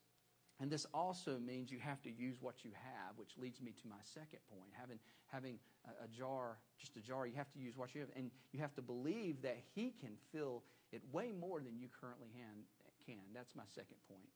[0.60, 3.88] And this also means you have to use what you have, which leads me to
[3.88, 4.72] my second point.
[4.74, 8.10] Having, having a, a, jar, just a jar, you have to use what you have.
[8.16, 12.28] And you have to believe that He can fill it way more than you currently
[13.06, 13.18] can.
[13.34, 14.28] That's my second point.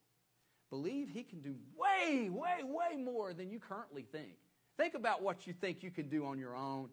[0.69, 4.37] Believe He can do way, way, way more than you currently think.
[4.77, 6.89] Think about what you think you can do on your own,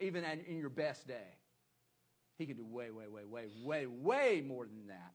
[0.00, 1.38] even in your best day.
[2.36, 5.14] He can do way, way, way, way, way, way more than that.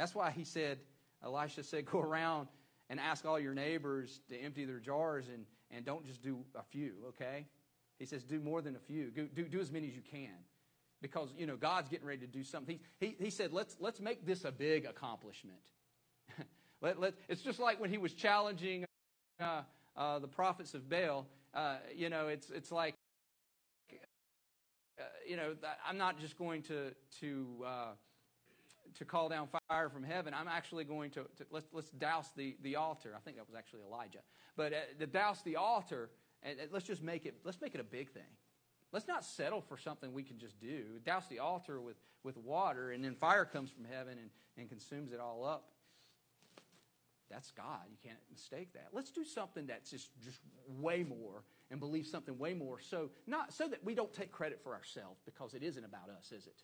[0.00, 0.78] That's why He said,
[1.22, 2.48] Elisha said, Go around
[2.88, 6.62] and ask all your neighbors to empty their jars and, and don't just do a
[6.62, 7.44] few, okay?
[7.98, 9.10] He says, Do more than a few.
[9.10, 10.38] Do, do, do as many as you can.
[11.02, 12.80] Because, you know, God's getting ready to do something.
[12.98, 15.60] He, he, he said, let's, let's make this a big accomplishment.
[16.80, 18.86] let, let, it's just like when he was challenging
[19.38, 19.62] uh,
[19.96, 21.26] uh, the prophets of Baal.
[21.52, 22.94] Uh, you know, it's, it's like,
[24.98, 25.54] uh, you know,
[25.86, 27.86] I'm not just going to, to uh,
[28.98, 30.34] to call down fire from heaven.
[30.34, 33.12] I'm actually going to, to let's, let's douse the, the altar.
[33.16, 34.20] I think that was actually Elijah.
[34.56, 36.10] But uh, to douse the altar,
[36.42, 38.22] and uh, let's just make it, let's make it a big thing.
[38.92, 40.84] Let's not settle for something we can just do.
[41.04, 45.12] Douse the altar with, with water, and then fire comes from heaven and, and consumes
[45.12, 45.70] it all up.
[47.30, 47.86] That's God.
[47.88, 48.88] You can't mistake that.
[48.92, 50.40] Let's do something that's just, just
[50.80, 54.60] way more and believe something way more so not so that we don't take credit
[54.62, 56.62] for ourselves because it isn't about us, is it?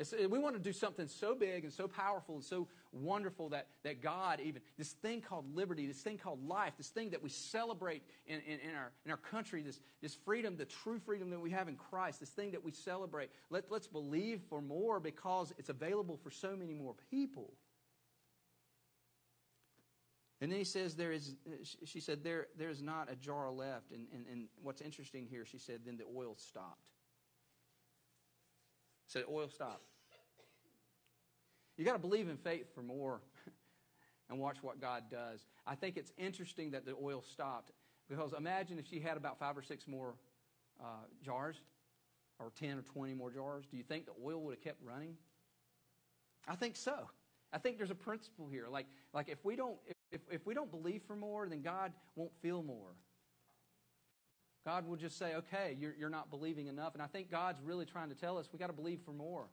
[0.00, 3.66] It's, we want to do something so big and so powerful and so wonderful that,
[3.84, 7.28] that God, even this thing called liberty, this thing called life, this thing that we
[7.28, 11.38] celebrate in, in, in, our, in our country, this, this freedom, the true freedom that
[11.38, 15.52] we have in Christ, this thing that we celebrate, let, let's believe for more because
[15.58, 17.52] it's available for so many more people.
[20.40, 21.36] And then he says, there is,
[21.84, 23.90] she said, there, there is not a jar left.
[23.90, 26.88] And, and, and what's interesting here, she said, then the oil stopped.
[29.10, 29.82] Said oil stopped.
[31.76, 33.20] You got to believe in faith for more
[34.30, 35.46] and watch what God does.
[35.66, 37.72] I think it's interesting that the oil stopped
[38.08, 40.14] because imagine if she had about five or six more
[40.80, 41.56] uh, jars
[42.38, 43.64] or 10 or 20 more jars.
[43.68, 45.16] Do you think the oil would have kept running?
[46.46, 47.10] I think so.
[47.52, 48.68] I think there's a principle here.
[48.70, 49.76] Like, like if we don't
[50.12, 52.94] if, if we don't believe for more, then God won't feel more.
[54.64, 56.94] God will just say, okay, you're, you're not believing enough.
[56.94, 59.46] And I think God's really trying to tell us we got to believe for more.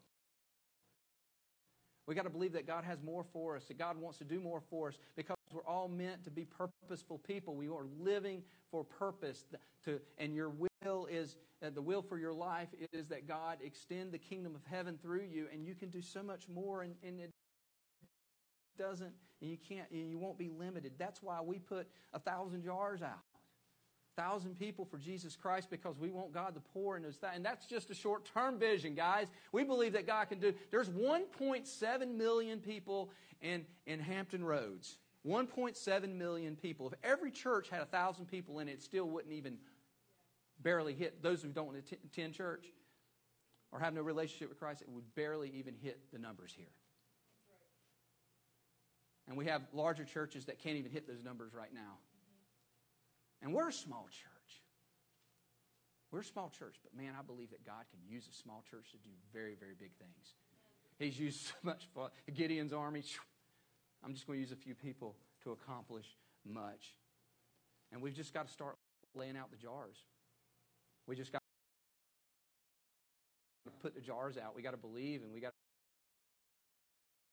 [2.08, 4.39] We got to believe that God has more for us, that God wants to do
[4.39, 7.55] more for us because we're all meant to be purposeful people.
[7.55, 9.45] We are living for purpose.
[9.86, 10.49] To, and your
[10.86, 11.36] will is,
[11.66, 15.24] uh, the will for your life is that God extend the kingdom of heaven through
[15.24, 17.32] you, and you can do so much more, and, and it
[18.78, 20.93] doesn't, and you can't, and you won't be limited.
[20.97, 23.20] That's why we put a thousand jars out
[24.18, 27.18] thousand people for Jesus Christ because we want God to pour into us.
[27.34, 29.28] And that's just a short term vision, guys.
[29.51, 30.53] We believe that God can do.
[30.72, 33.11] There's 1.7 million people
[33.41, 34.97] in, in Hampton Roads.
[35.26, 36.88] 1.7 million people.
[36.88, 39.57] If every church had a thousand people in it, it still wouldn't even
[40.61, 42.65] barely hit those who don't attend church
[43.72, 44.82] or have no relationship with Christ.
[44.82, 46.68] It would barely even hit the numbers here.
[49.28, 51.97] And we have larger churches that can't even hit those numbers right now.
[53.41, 54.61] And we're a small church.
[56.11, 58.91] We're a small church, but man, I believe that God can use a small church
[58.91, 60.35] to do very, very big things.
[60.97, 63.03] He's used so much for Gideon's army.
[64.03, 66.05] I'm just going to use a few people to accomplish
[66.45, 66.95] much.
[67.91, 68.77] And we've just got to start
[69.13, 69.97] laying out the jars.
[71.07, 71.41] We just got
[73.65, 74.55] to put the jars out.
[74.55, 75.53] We got to believe and we got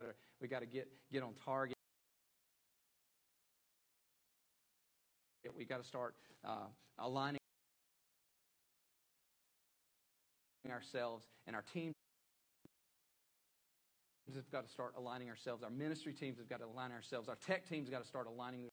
[0.00, 0.06] to,
[0.40, 1.76] we got to get, get on target.
[5.56, 6.66] We got to start uh,
[6.98, 7.40] aligning
[10.70, 11.94] ourselves and our teams
[14.34, 15.62] have got to start aligning ourselves.
[15.62, 17.28] Our ministry teams have got to align ourselves.
[17.28, 18.68] Our tech teams got to start aligning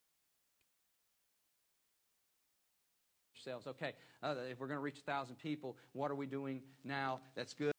[3.35, 3.67] themselves.
[3.67, 7.19] Okay, uh, if we're going to reach a thousand people, what are we doing now
[7.35, 7.73] that's good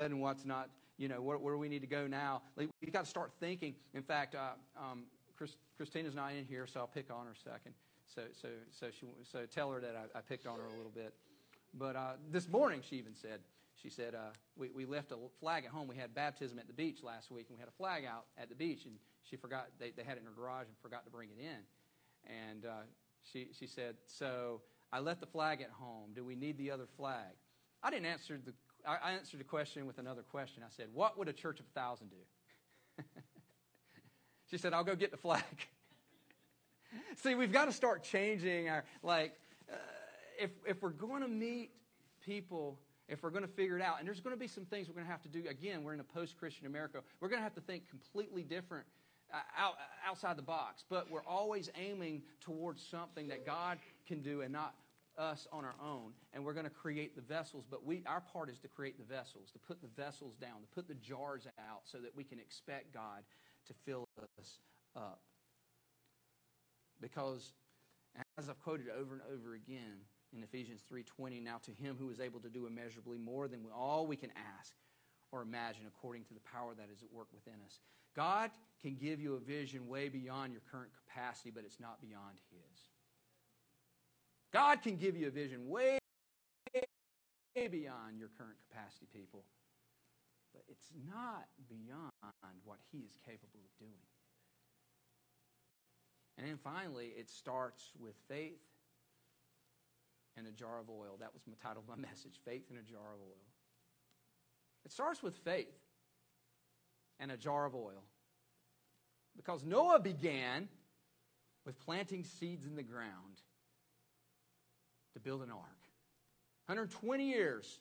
[0.00, 0.70] and what's not?
[0.98, 2.42] You know, where, where do we need to go now?
[2.56, 3.74] We've got to start thinking.
[3.94, 5.04] In fact, uh, um,
[5.36, 7.74] Chris, Christina's not in here, so I'll pick on her a second.
[8.14, 10.92] So, so, so, she, so tell her that I, I picked on her a little
[10.94, 11.14] bit.
[11.74, 13.40] But uh, this morning, she even said,
[13.82, 15.88] she said, uh, we, we left a flag at home.
[15.88, 18.48] We had baptism at the beach last week, and we had a flag out at
[18.48, 21.10] the beach, and she forgot, they, they had it in her garage and forgot to
[21.10, 22.32] bring it in.
[22.50, 22.82] And uh,
[23.32, 24.60] she, she said, so
[24.92, 26.10] I left the flag at home.
[26.14, 27.32] Do we need the other flag?
[27.82, 28.52] I didn't answer the,
[28.86, 30.62] I answered the question with another question.
[30.64, 33.04] I said, what would a church of a thousand do?
[34.52, 35.42] She said, I'll go get the flag.
[37.16, 39.32] See, we've got to start changing our, like,
[39.72, 39.76] uh,
[40.38, 41.70] if, if we're going to meet
[42.20, 42.78] people,
[43.08, 44.94] if we're going to figure it out, and there's going to be some things we're
[44.94, 45.42] going to have to do.
[45.48, 46.98] Again, we're in a post Christian America.
[47.18, 48.84] We're going to have to think completely different
[49.58, 49.76] out,
[50.06, 54.74] outside the box, but we're always aiming towards something that God can do and not
[55.16, 56.12] us on our own.
[56.34, 59.14] And we're going to create the vessels, but we, our part is to create the
[59.14, 62.38] vessels, to put the vessels down, to put the jars out so that we can
[62.38, 63.22] expect God
[63.66, 64.04] to fill
[64.38, 64.58] us
[64.96, 65.20] up.
[67.00, 67.52] Because,
[68.38, 70.04] as I've quoted over and over again
[70.36, 74.06] in Ephesians 3.20, now to him who is able to do immeasurably more than all
[74.06, 74.72] we can ask
[75.32, 77.80] or imagine according to the power that is at work within us.
[78.14, 78.50] God
[78.82, 82.80] can give you a vision way beyond your current capacity, but it's not beyond His.
[84.52, 85.98] God can give you a vision way
[87.54, 89.44] beyond your current capacity, people,
[90.52, 92.12] but it's not beyond
[92.64, 94.06] what He is capable of doing.
[96.38, 98.60] And then finally, it starts with faith
[100.36, 101.16] and a jar of oil.
[101.20, 103.44] That was the title of my message Faith and a Jar of Oil.
[104.84, 105.68] It starts with faith
[107.20, 108.02] and a jar of oil.
[109.36, 110.68] Because Noah began
[111.64, 113.40] with planting seeds in the ground
[115.14, 115.78] to build an ark.
[116.66, 117.78] 120 years.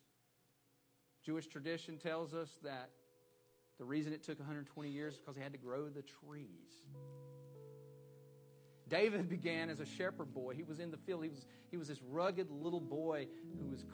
[1.24, 2.90] Jewish tradition tells us that
[3.78, 6.86] the reason it took 120 years is because he had to grow the trees.
[8.88, 10.54] David began as a shepherd boy.
[10.54, 11.24] He was in the field.
[11.24, 13.86] He was, he was this rugged little boy who was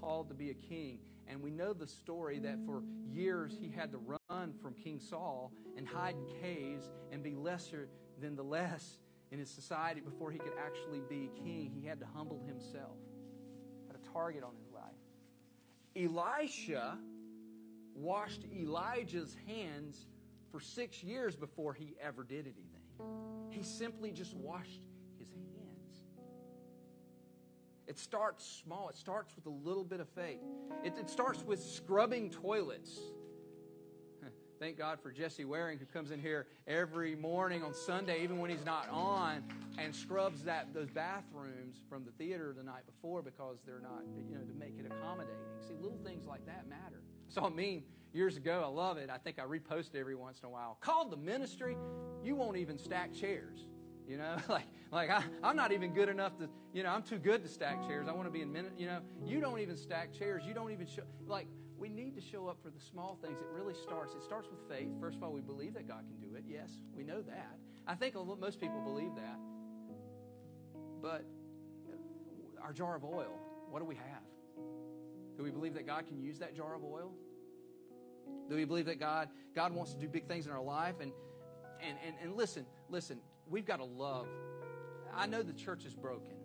[0.00, 1.00] called to be a king.
[1.26, 5.52] And we know the story that for years he had to run from King Saul
[5.76, 7.88] and hide in caves and be lesser
[8.20, 8.98] than the less
[9.32, 11.72] in his society before he could actually be king.
[11.74, 12.96] He had to humble himself,
[13.88, 14.63] had a target on life.
[15.96, 16.98] Elisha
[17.94, 20.06] washed Elijah's hands
[20.50, 22.82] for six years before he ever did anything.
[23.50, 24.80] He simply just washed
[25.18, 26.02] his hands.
[27.86, 28.88] it starts small.
[28.88, 30.40] It starts with a little bit of faith.
[30.82, 32.98] It, it starts with scrubbing toilets.
[34.58, 38.50] Thank God for Jesse Waring, who comes in here every morning on Sunday, even when
[38.50, 39.42] he's not on,
[39.78, 44.34] and scrubs that those bathrooms from the theater the night before because they're not, you
[44.34, 45.36] know, to make it accommodating.
[45.66, 47.02] See, little things like that matter.
[47.28, 47.82] So I meme
[48.12, 48.62] years ago.
[48.64, 49.10] I love it.
[49.10, 50.78] I think I repost it every once in a while.
[50.80, 51.76] Called the ministry.
[52.22, 53.66] You won't even stack chairs.
[54.06, 57.18] You know, like like I, I'm not even good enough to, you know, I'm too
[57.18, 58.06] good to stack chairs.
[58.08, 58.72] I want to be in minute.
[58.78, 60.44] You know, you don't even stack chairs.
[60.46, 61.02] You don't even show.
[61.26, 61.48] Like
[61.84, 63.40] we need to show up for the small things.
[63.40, 64.14] It really starts.
[64.14, 64.88] It starts with faith.
[64.98, 66.44] First of all, we believe that God can do it.
[66.48, 67.58] Yes, we know that.
[67.86, 69.38] I think most people believe that.
[71.02, 71.26] But
[71.86, 74.24] uh, our jar of oil, what do we have?
[75.36, 77.12] Do we believe that God can use that jar of oil?
[78.48, 80.94] Do we believe that God God wants to do big things in our life?
[81.02, 81.12] And
[81.86, 84.26] and and, and listen, listen we've got to love.
[85.14, 86.36] I know the church is broken.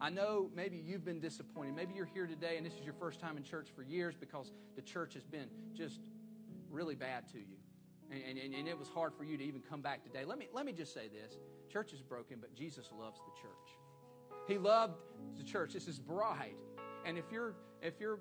[0.00, 1.74] I know maybe you've been disappointed.
[1.74, 4.52] Maybe you're here today and this is your first time in church for years because
[4.74, 6.00] the church has been just
[6.70, 7.56] really bad to you.
[8.10, 10.24] And, and, and, it was hard for you to even come back today.
[10.24, 11.38] Let me, let me just say this
[11.72, 13.76] church is broken, but Jesus loves the church.
[14.46, 14.94] He loved
[15.36, 15.72] the church.
[15.72, 16.54] This is bride.
[17.04, 18.20] And if you're, if you're,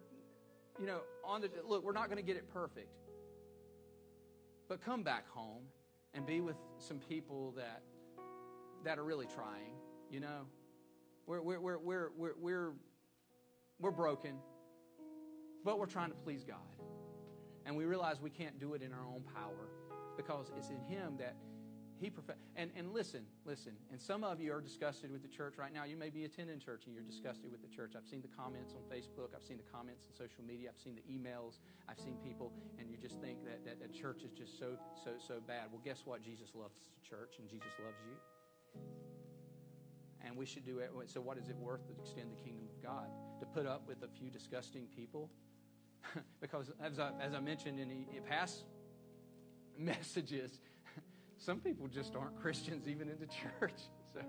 [0.79, 2.89] you know, on the, look, we're not going to get it perfect.
[4.67, 5.65] But come back home
[6.15, 7.83] and be with some people that
[8.83, 9.75] that are really trying.
[10.09, 10.47] You know,
[11.25, 12.73] we're we're we're we're we're we're,
[13.79, 14.35] we're broken,
[15.63, 16.57] but we're trying to please God,
[17.65, 19.69] and we realize we can't do it in our own power
[20.17, 21.35] because it's in Him that
[21.97, 23.71] he prof- and, and listen, listen.
[23.91, 25.85] And some of you are disgusted with the church right now.
[25.85, 27.93] You may be attending church and you're disgusted with the church.
[27.95, 29.33] I've seen the comments on Facebook.
[29.35, 30.69] I've seen the comments on social media.
[30.73, 31.59] I've seen the emails.
[31.87, 35.11] I've seen people, and you just think that, that, that church is just so, so,
[35.25, 35.71] so bad.
[35.71, 36.21] Well, guess what?
[36.21, 39.14] Jesus loves the church and Jesus loves you.
[40.25, 40.91] And we should do it.
[41.05, 43.07] So, what is it worth to extend the kingdom of God?
[43.39, 45.29] To put up with a few disgusting people?
[46.41, 48.63] because, as I, as I mentioned in past
[49.77, 50.59] messages,
[51.37, 53.27] some people just aren't Christians even in the
[53.59, 53.79] church.
[54.13, 54.21] So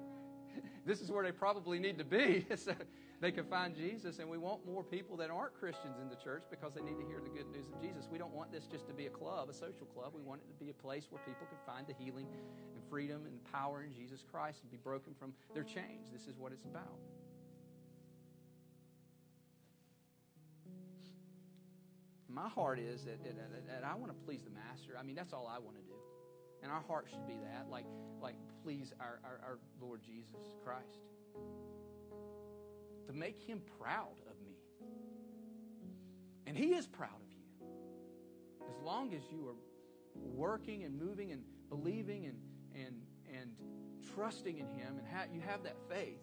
[0.85, 2.73] this is where they probably need to be so
[3.21, 4.19] they can find Jesus.
[4.19, 7.07] And we want more people that aren't Christians in the church because they need to
[7.07, 8.09] hear the good news of Jesus.
[8.11, 10.13] We don't want this just to be a club, a social club.
[10.15, 12.27] We want it to be a place where people can find the healing
[12.75, 16.11] and freedom and power in Jesus Christ and be broken from their chains.
[16.13, 17.01] This is what it's about.
[22.29, 24.93] My heart is that, that, that I want to please the Master.
[25.01, 25.97] I mean, that's all I want to do.
[26.63, 27.87] And our heart should be that, like,
[28.21, 31.01] like please our, our, our Lord Jesus Christ.
[33.07, 34.57] To make him proud of me.
[36.47, 37.67] And he is proud of you.
[38.69, 39.55] As long as you are
[40.15, 42.39] working and moving and believing and,
[42.75, 43.03] and,
[43.33, 43.51] and
[44.15, 46.21] trusting in him and ha- you have that faith.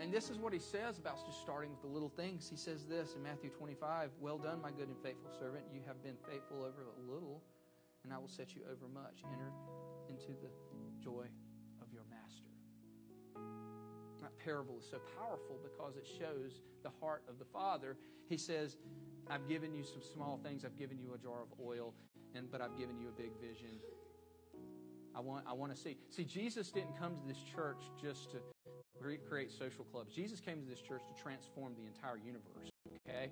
[0.00, 2.48] And this is what he says about just starting with the little things.
[2.48, 5.64] He says this in Matthew 25 Well done, my good and faithful servant.
[5.72, 7.42] You have been faithful over a little
[8.04, 9.22] and I will set you over much.
[9.32, 9.52] Enter
[10.08, 10.48] into the
[11.02, 11.26] joy
[14.44, 17.96] parable is so powerful because it shows the heart of the Father.
[18.28, 18.76] He says,
[19.30, 20.64] I've given you some small things.
[20.64, 21.94] I've given you a jar of oil,
[22.34, 23.68] and but I've given you a big vision.
[25.14, 25.96] I want, I want to see.
[26.10, 28.38] See, Jesus didn't come to this church just to
[29.28, 30.14] create social clubs.
[30.14, 32.70] Jesus came to this church to transform the entire universe.
[33.08, 33.30] Okay?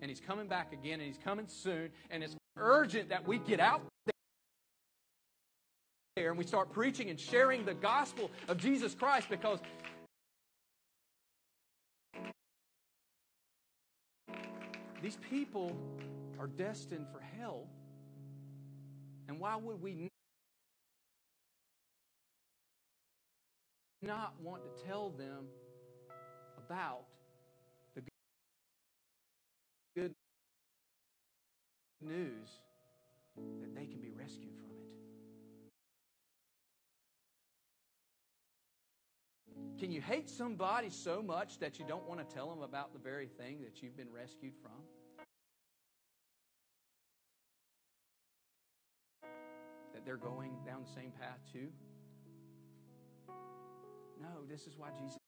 [0.00, 3.60] And he's coming back again, and he's coming soon, and it's urgent that we get
[3.60, 3.82] out
[6.16, 9.58] there and we start preaching and sharing the gospel of Jesus Christ because
[15.06, 15.70] these people
[16.40, 17.68] are destined for hell.
[19.28, 20.08] And why would we
[24.02, 25.46] not want to tell them
[26.58, 27.04] about
[27.94, 28.02] the
[29.94, 30.12] good
[32.02, 32.48] news
[33.60, 34.70] that they can be rescued from
[39.54, 39.78] it.
[39.78, 42.98] Can you hate somebody so much that you don't want to tell them about the
[42.98, 44.72] very thing that you've been rescued from?
[50.06, 51.66] They're going down the same path too?
[54.22, 55.18] No, this is why Jesus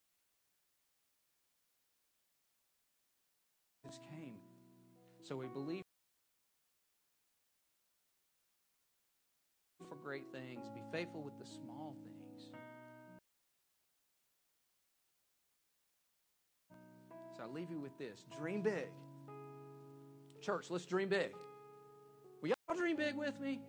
[4.09, 4.37] came.
[5.21, 5.83] So we believe
[9.89, 12.51] for great things, be faithful with the small things.
[17.37, 18.89] So I leave you with this dream big.
[20.41, 21.33] Church, let's dream big.
[22.43, 23.61] Will y'all dream big with me?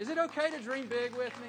[0.00, 1.48] Is it okay to dream big with me?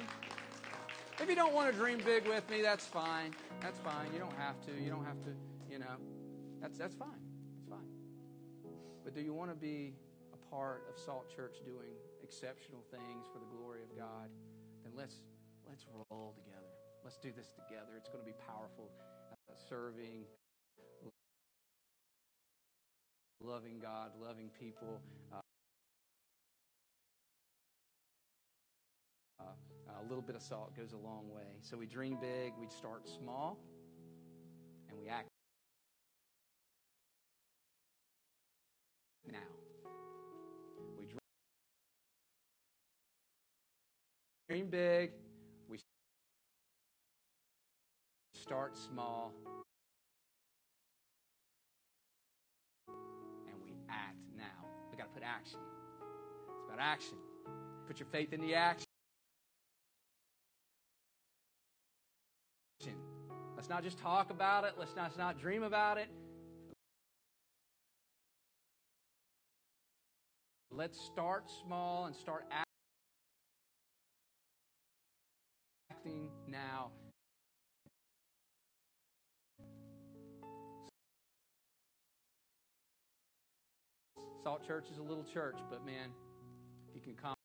[1.18, 3.32] If you don't want to dream big with me, that's fine.
[3.62, 4.12] That's fine.
[4.12, 4.72] You don't have to.
[4.78, 5.32] You don't have to,
[5.70, 5.96] you know.
[6.60, 7.22] That's that's fine.
[7.56, 7.88] That's fine.
[9.04, 9.94] But do you want to be
[10.34, 14.28] a part of Salt Church doing exceptional things for the glory of God?
[14.84, 15.22] Then let's
[15.66, 16.68] let's roll together.
[17.04, 17.96] Let's do this together.
[17.96, 18.90] It's going to be powerful.
[19.32, 20.28] Uh, serving,
[23.40, 25.00] loving God, loving people.
[25.32, 25.41] Uh,
[30.04, 31.42] a little bit of salt goes a long way.
[31.60, 33.58] So we dream big, we start small,
[34.88, 35.28] and we act
[39.30, 39.38] now.
[40.98, 41.06] We
[44.48, 45.12] dream big,
[45.68, 45.78] we
[48.34, 49.32] start small,
[52.88, 54.44] and we act now.
[54.90, 55.58] We got to put action.
[56.58, 57.16] It's about action.
[57.86, 58.91] Put your faith in the action.
[63.62, 64.72] Let's not just talk about it.
[64.76, 66.08] Let's not, let's not dream about it.
[70.72, 72.44] Let's start small and start
[75.92, 76.90] acting now.
[84.42, 86.08] Salt Church is a little church, but man,
[86.88, 87.38] if you can accomplish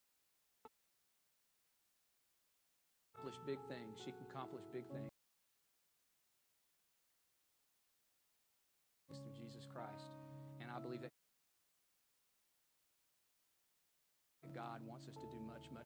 [3.46, 5.12] big things, she can accomplish big things.
[14.88, 15.84] Wants us to do much, much,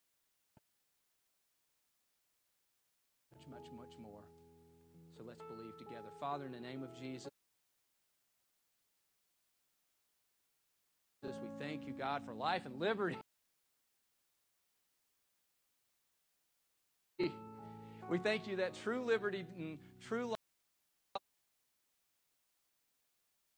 [3.34, 4.22] much, much, much more.
[5.18, 6.10] So let's believe together.
[6.20, 7.30] Father, in the name of Jesus,
[11.24, 11.30] we
[11.60, 13.18] thank you, God, for life and liberty.
[18.10, 20.38] We thank you that true liberty and true life.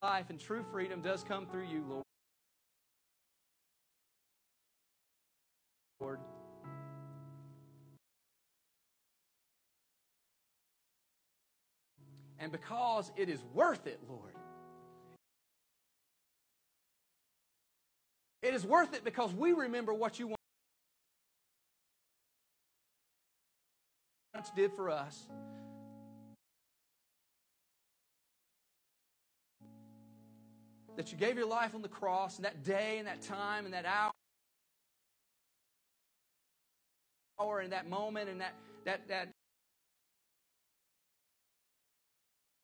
[0.04, 2.03] life and true freedom does come through you, Lord.
[6.04, 6.20] Lord.
[12.40, 14.34] And because it is worth it, Lord.
[18.42, 20.38] It is worth it because we remember what you once
[24.56, 25.24] did for us.
[30.96, 33.74] that you gave your life on the cross and that day and that time and
[33.74, 34.12] that hour
[37.40, 38.54] and that moment and that
[38.86, 39.30] that that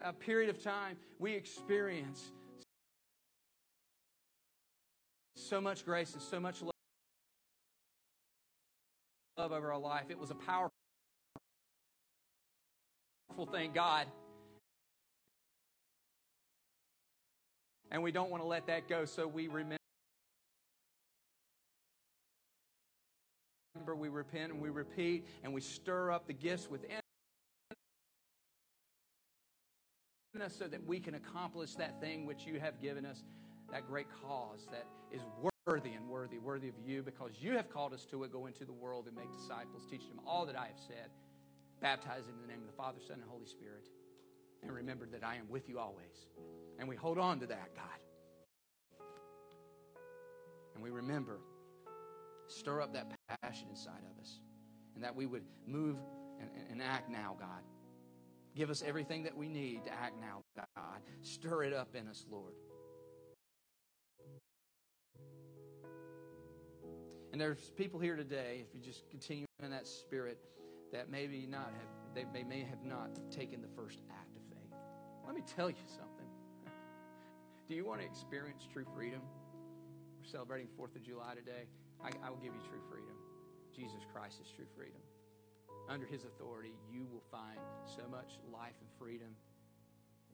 [0.02, 2.32] a period of time we experience
[5.36, 6.72] so much grace and so much love
[9.52, 10.06] over our life.
[10.10, 10.72] It was a powerful
[13.52, 14.06] thing, God.
[17.92, 19.79] And we don't want to let that go, so we remember
[23.90, 27.00] remember, we repent, and we repeat, and we stir up the gifts within
[30.42, 33.24] us so that we can accomplish that thing which you have given us,
[33.72, 35.22] that great cause that is
[35.68, 38.32] worthy and worthy, worthy of you, because you have called us to it.
[38.32, 41.10] Go into the world and make disciples, teach them all that I have said,
[41.82, 43.90] baptize in the name of the Father, Son, and Holy Spirit.
[44.64, 46.28] And remember that I am with you always.
[46.78, 49.06] And we hold on to that, God.
[50.76, 51.40] And we remember,
[52.50, 54.40] stir up that passion inside of us,
[54.96, 55.98] and that we would move
[56.40, 57.64] and, and act now, God.
[58.56, 61.00] Give us everything that we need to act now, God.
[61.22, 62.54] Stir it up in us, Lord.
[67.32, 70.40] And there's people here today, if you just continue in that spirit,
[70.92, 74.78] that maybe not have they, they may have not taken the first act of faith.
[75.26, 76.26] Let me tell you something.
[77.70, 79.22] Do you want to experience true freedom?
[80.20, 81.68] We're celebrating Fourth of July today.
[82.04, 83.16] I, I will give you true freedom.
[83.76, 85.02] Jesus Christ is true freedom
[85.90, 89.34] under His authority, you will find so much life and freedom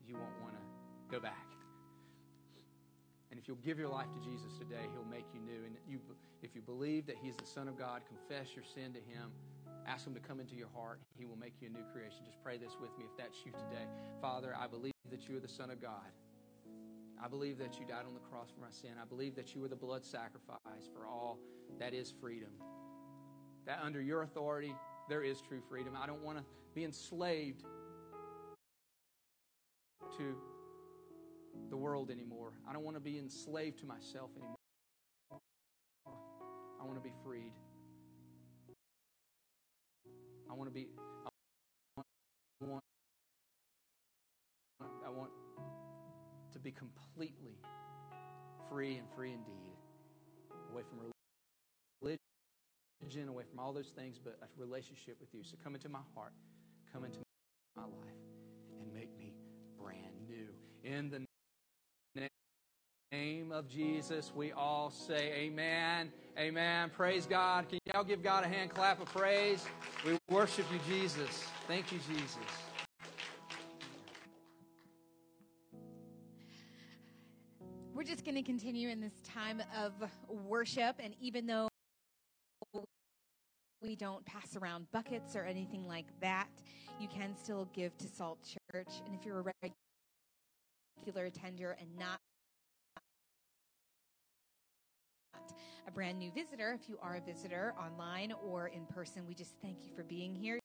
[0.06, 0.62] you won't want to
[1.10, 1.48] go back.
[3.30, 5.64] And if you'll give your life to Jesus today, He'll make you new.
[5.64, 5.98] And you,
[6.42, 9.32] if you believe that He's the Son of God, confess your sin to Him,
[9.88, 12.20] ask Him to come into your heart, He will make you a new creation.
[12.24, 13.88] Just pray this with me if that's you today.
[14.20, 16.12] Father, I believe that you are the Son of God.
[17.22, 18.90] I believe that you died on the cross for my sin.
[19.00, 21.38] I believe that you were the blood sacrifice for all
[21.78, 22.50] that is freedom.
[23.66, 24.74] That under your authority,
[25.08, 25.94] there is true freedom.
[26.00, 26.44] I don't want to
[26.74, 27.64] be enslaved
[30.18, 30.36] to
[31.70, 32.52] the world anymore.
[32.68, 34.56] I don't want to be enslaved to myself anymore.
[36.80, 37.52] I want to be freed.
[40.50, 40.86] I want to be.
[41.96, 42.82] I want,
[45.04, 45.30] I want
[46.66, 47.54] be completely
[48.68, 49.76] free and free indeed,
[50.72, 50.98] away from
[52.02, 55.44] religion away from all those things, but a relationship with you.
[55.44, 56.32] So come into my heart,
[56.92, 57.18] come into
[57.76, 57.92] my life,
[58.80, 59.32] and make me
[59.80, 60.48] brand new.
[60.82, 62.28] In the
[63.12, 66.10] name of Jesus, we all say amen.
[66.36, 66.90] Amen.
[66.90, 67.68] Praise God.
[67.68, 69.64] Can y'all give God a hand clap of praise?
[70.04, 71.44] We worship you, Jesus.
[71.68, 72.65] Thank you, Jesus.
[78.06, 79.92] Just going to continue in this time of
[80.28, 80.96] worship.
[80.98, 81.68] And even though
[83.82, 86.48] we don't pass around buckets or anything like that.
[86.98, 88.88] You can still give to Salt Church.
[89.04, 89.70] And if you're a
[91.02, 92.18] regular attender and not
[95.86, 99.54] a brand new visitor, if you are a visitor online or in person, we just
[99.62, 100.58] thank you for being here.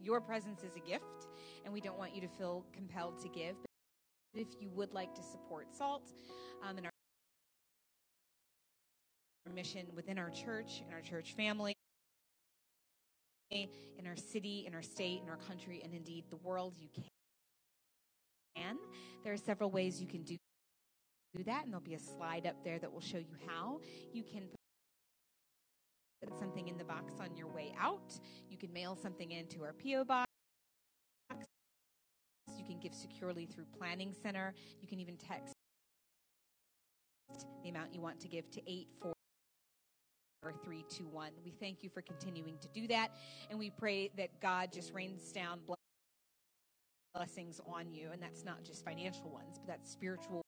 [0.00, 1.28] Your presence is a gift,
[1.64, 3.56] and we don't want you to feel compelled to give.
[4.34, 6.10] If you would like to support SALT
[6.66, 6.92] um, and our
[9.54, 11.74] mission within our church and our church family,
[13.50, 17.04] in our city, in our state, in our country, and indeed the world, you can.
[19.24, 20.36] There are several ways you can do
[21.44, 23.80] that, and there'll be a slide up there that will show you how.
[24.12, 24.42] You can
[26.22, 28.18] put something in the box on your way out.
[28.50, 30.04] You can mail something into our P.O.
[30.04, 30.31] box.
[32.62, 34.54] You can give securely through Planning Center.
[34.80, 35.52] You can even text
[37.64, 39.12] the amount you want to give to 844.
[40.64, 41.30] 321.
[41.44, 43.12] We thank you for continuing to do that.
[43.48, 45.60] And we pray that God just rains down
[47.14, 48.08] blessings on you.
[48.12, 50.42] And that's not just financial ones, but that's spiritual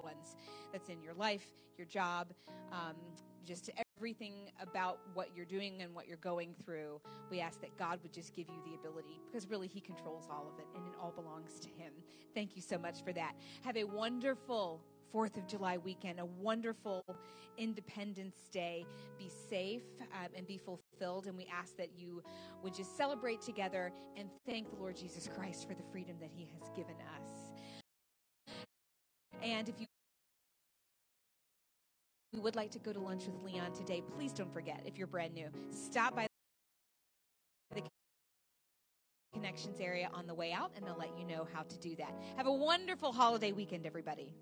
[0.00, 0.36] ones
[0.72, 1.46] that's in your life,
[1.76, 2.28] your job,
[2.72, 2.94] um,
[3.44, 4.32] just everything
[4.62, 7.00] about what you're doing and what you're going through.
[7.32, 10.46] We ask that God would just give you the ability because really He controls all
[10.52, 11.92] of it and it all belongs to Him.
[12.32, 13.32] Thank you so much for that.
[13.64, 14.80] Have a wonderful
[15.12, 17.02] 4th of July weekend, a wonderful
[17.56, 18.86] Independence Day.
[19.18, 19.82] Be safe
[20.12, 21.26] um, and be fulfilled.
[21.26, 22.22] And we ask that you
[22.62, 26.48] would just celebrate together and thank the Lord Jesus Christ for the freedom that He
[26.54, 28.54] has given us.
[29.42, 29.86] And if you
[32.38, 35.08] we would like to go to lunch with Leon today, please don't forget, if you're
[35.08, 36.28] brand new, stop by
[37.74, 37.82] the
[39.34, 42.14] connections area on the way out and they'll let you know how to do that.
[42.36, 44.32] Have a wonderful holiday weekend, everybody.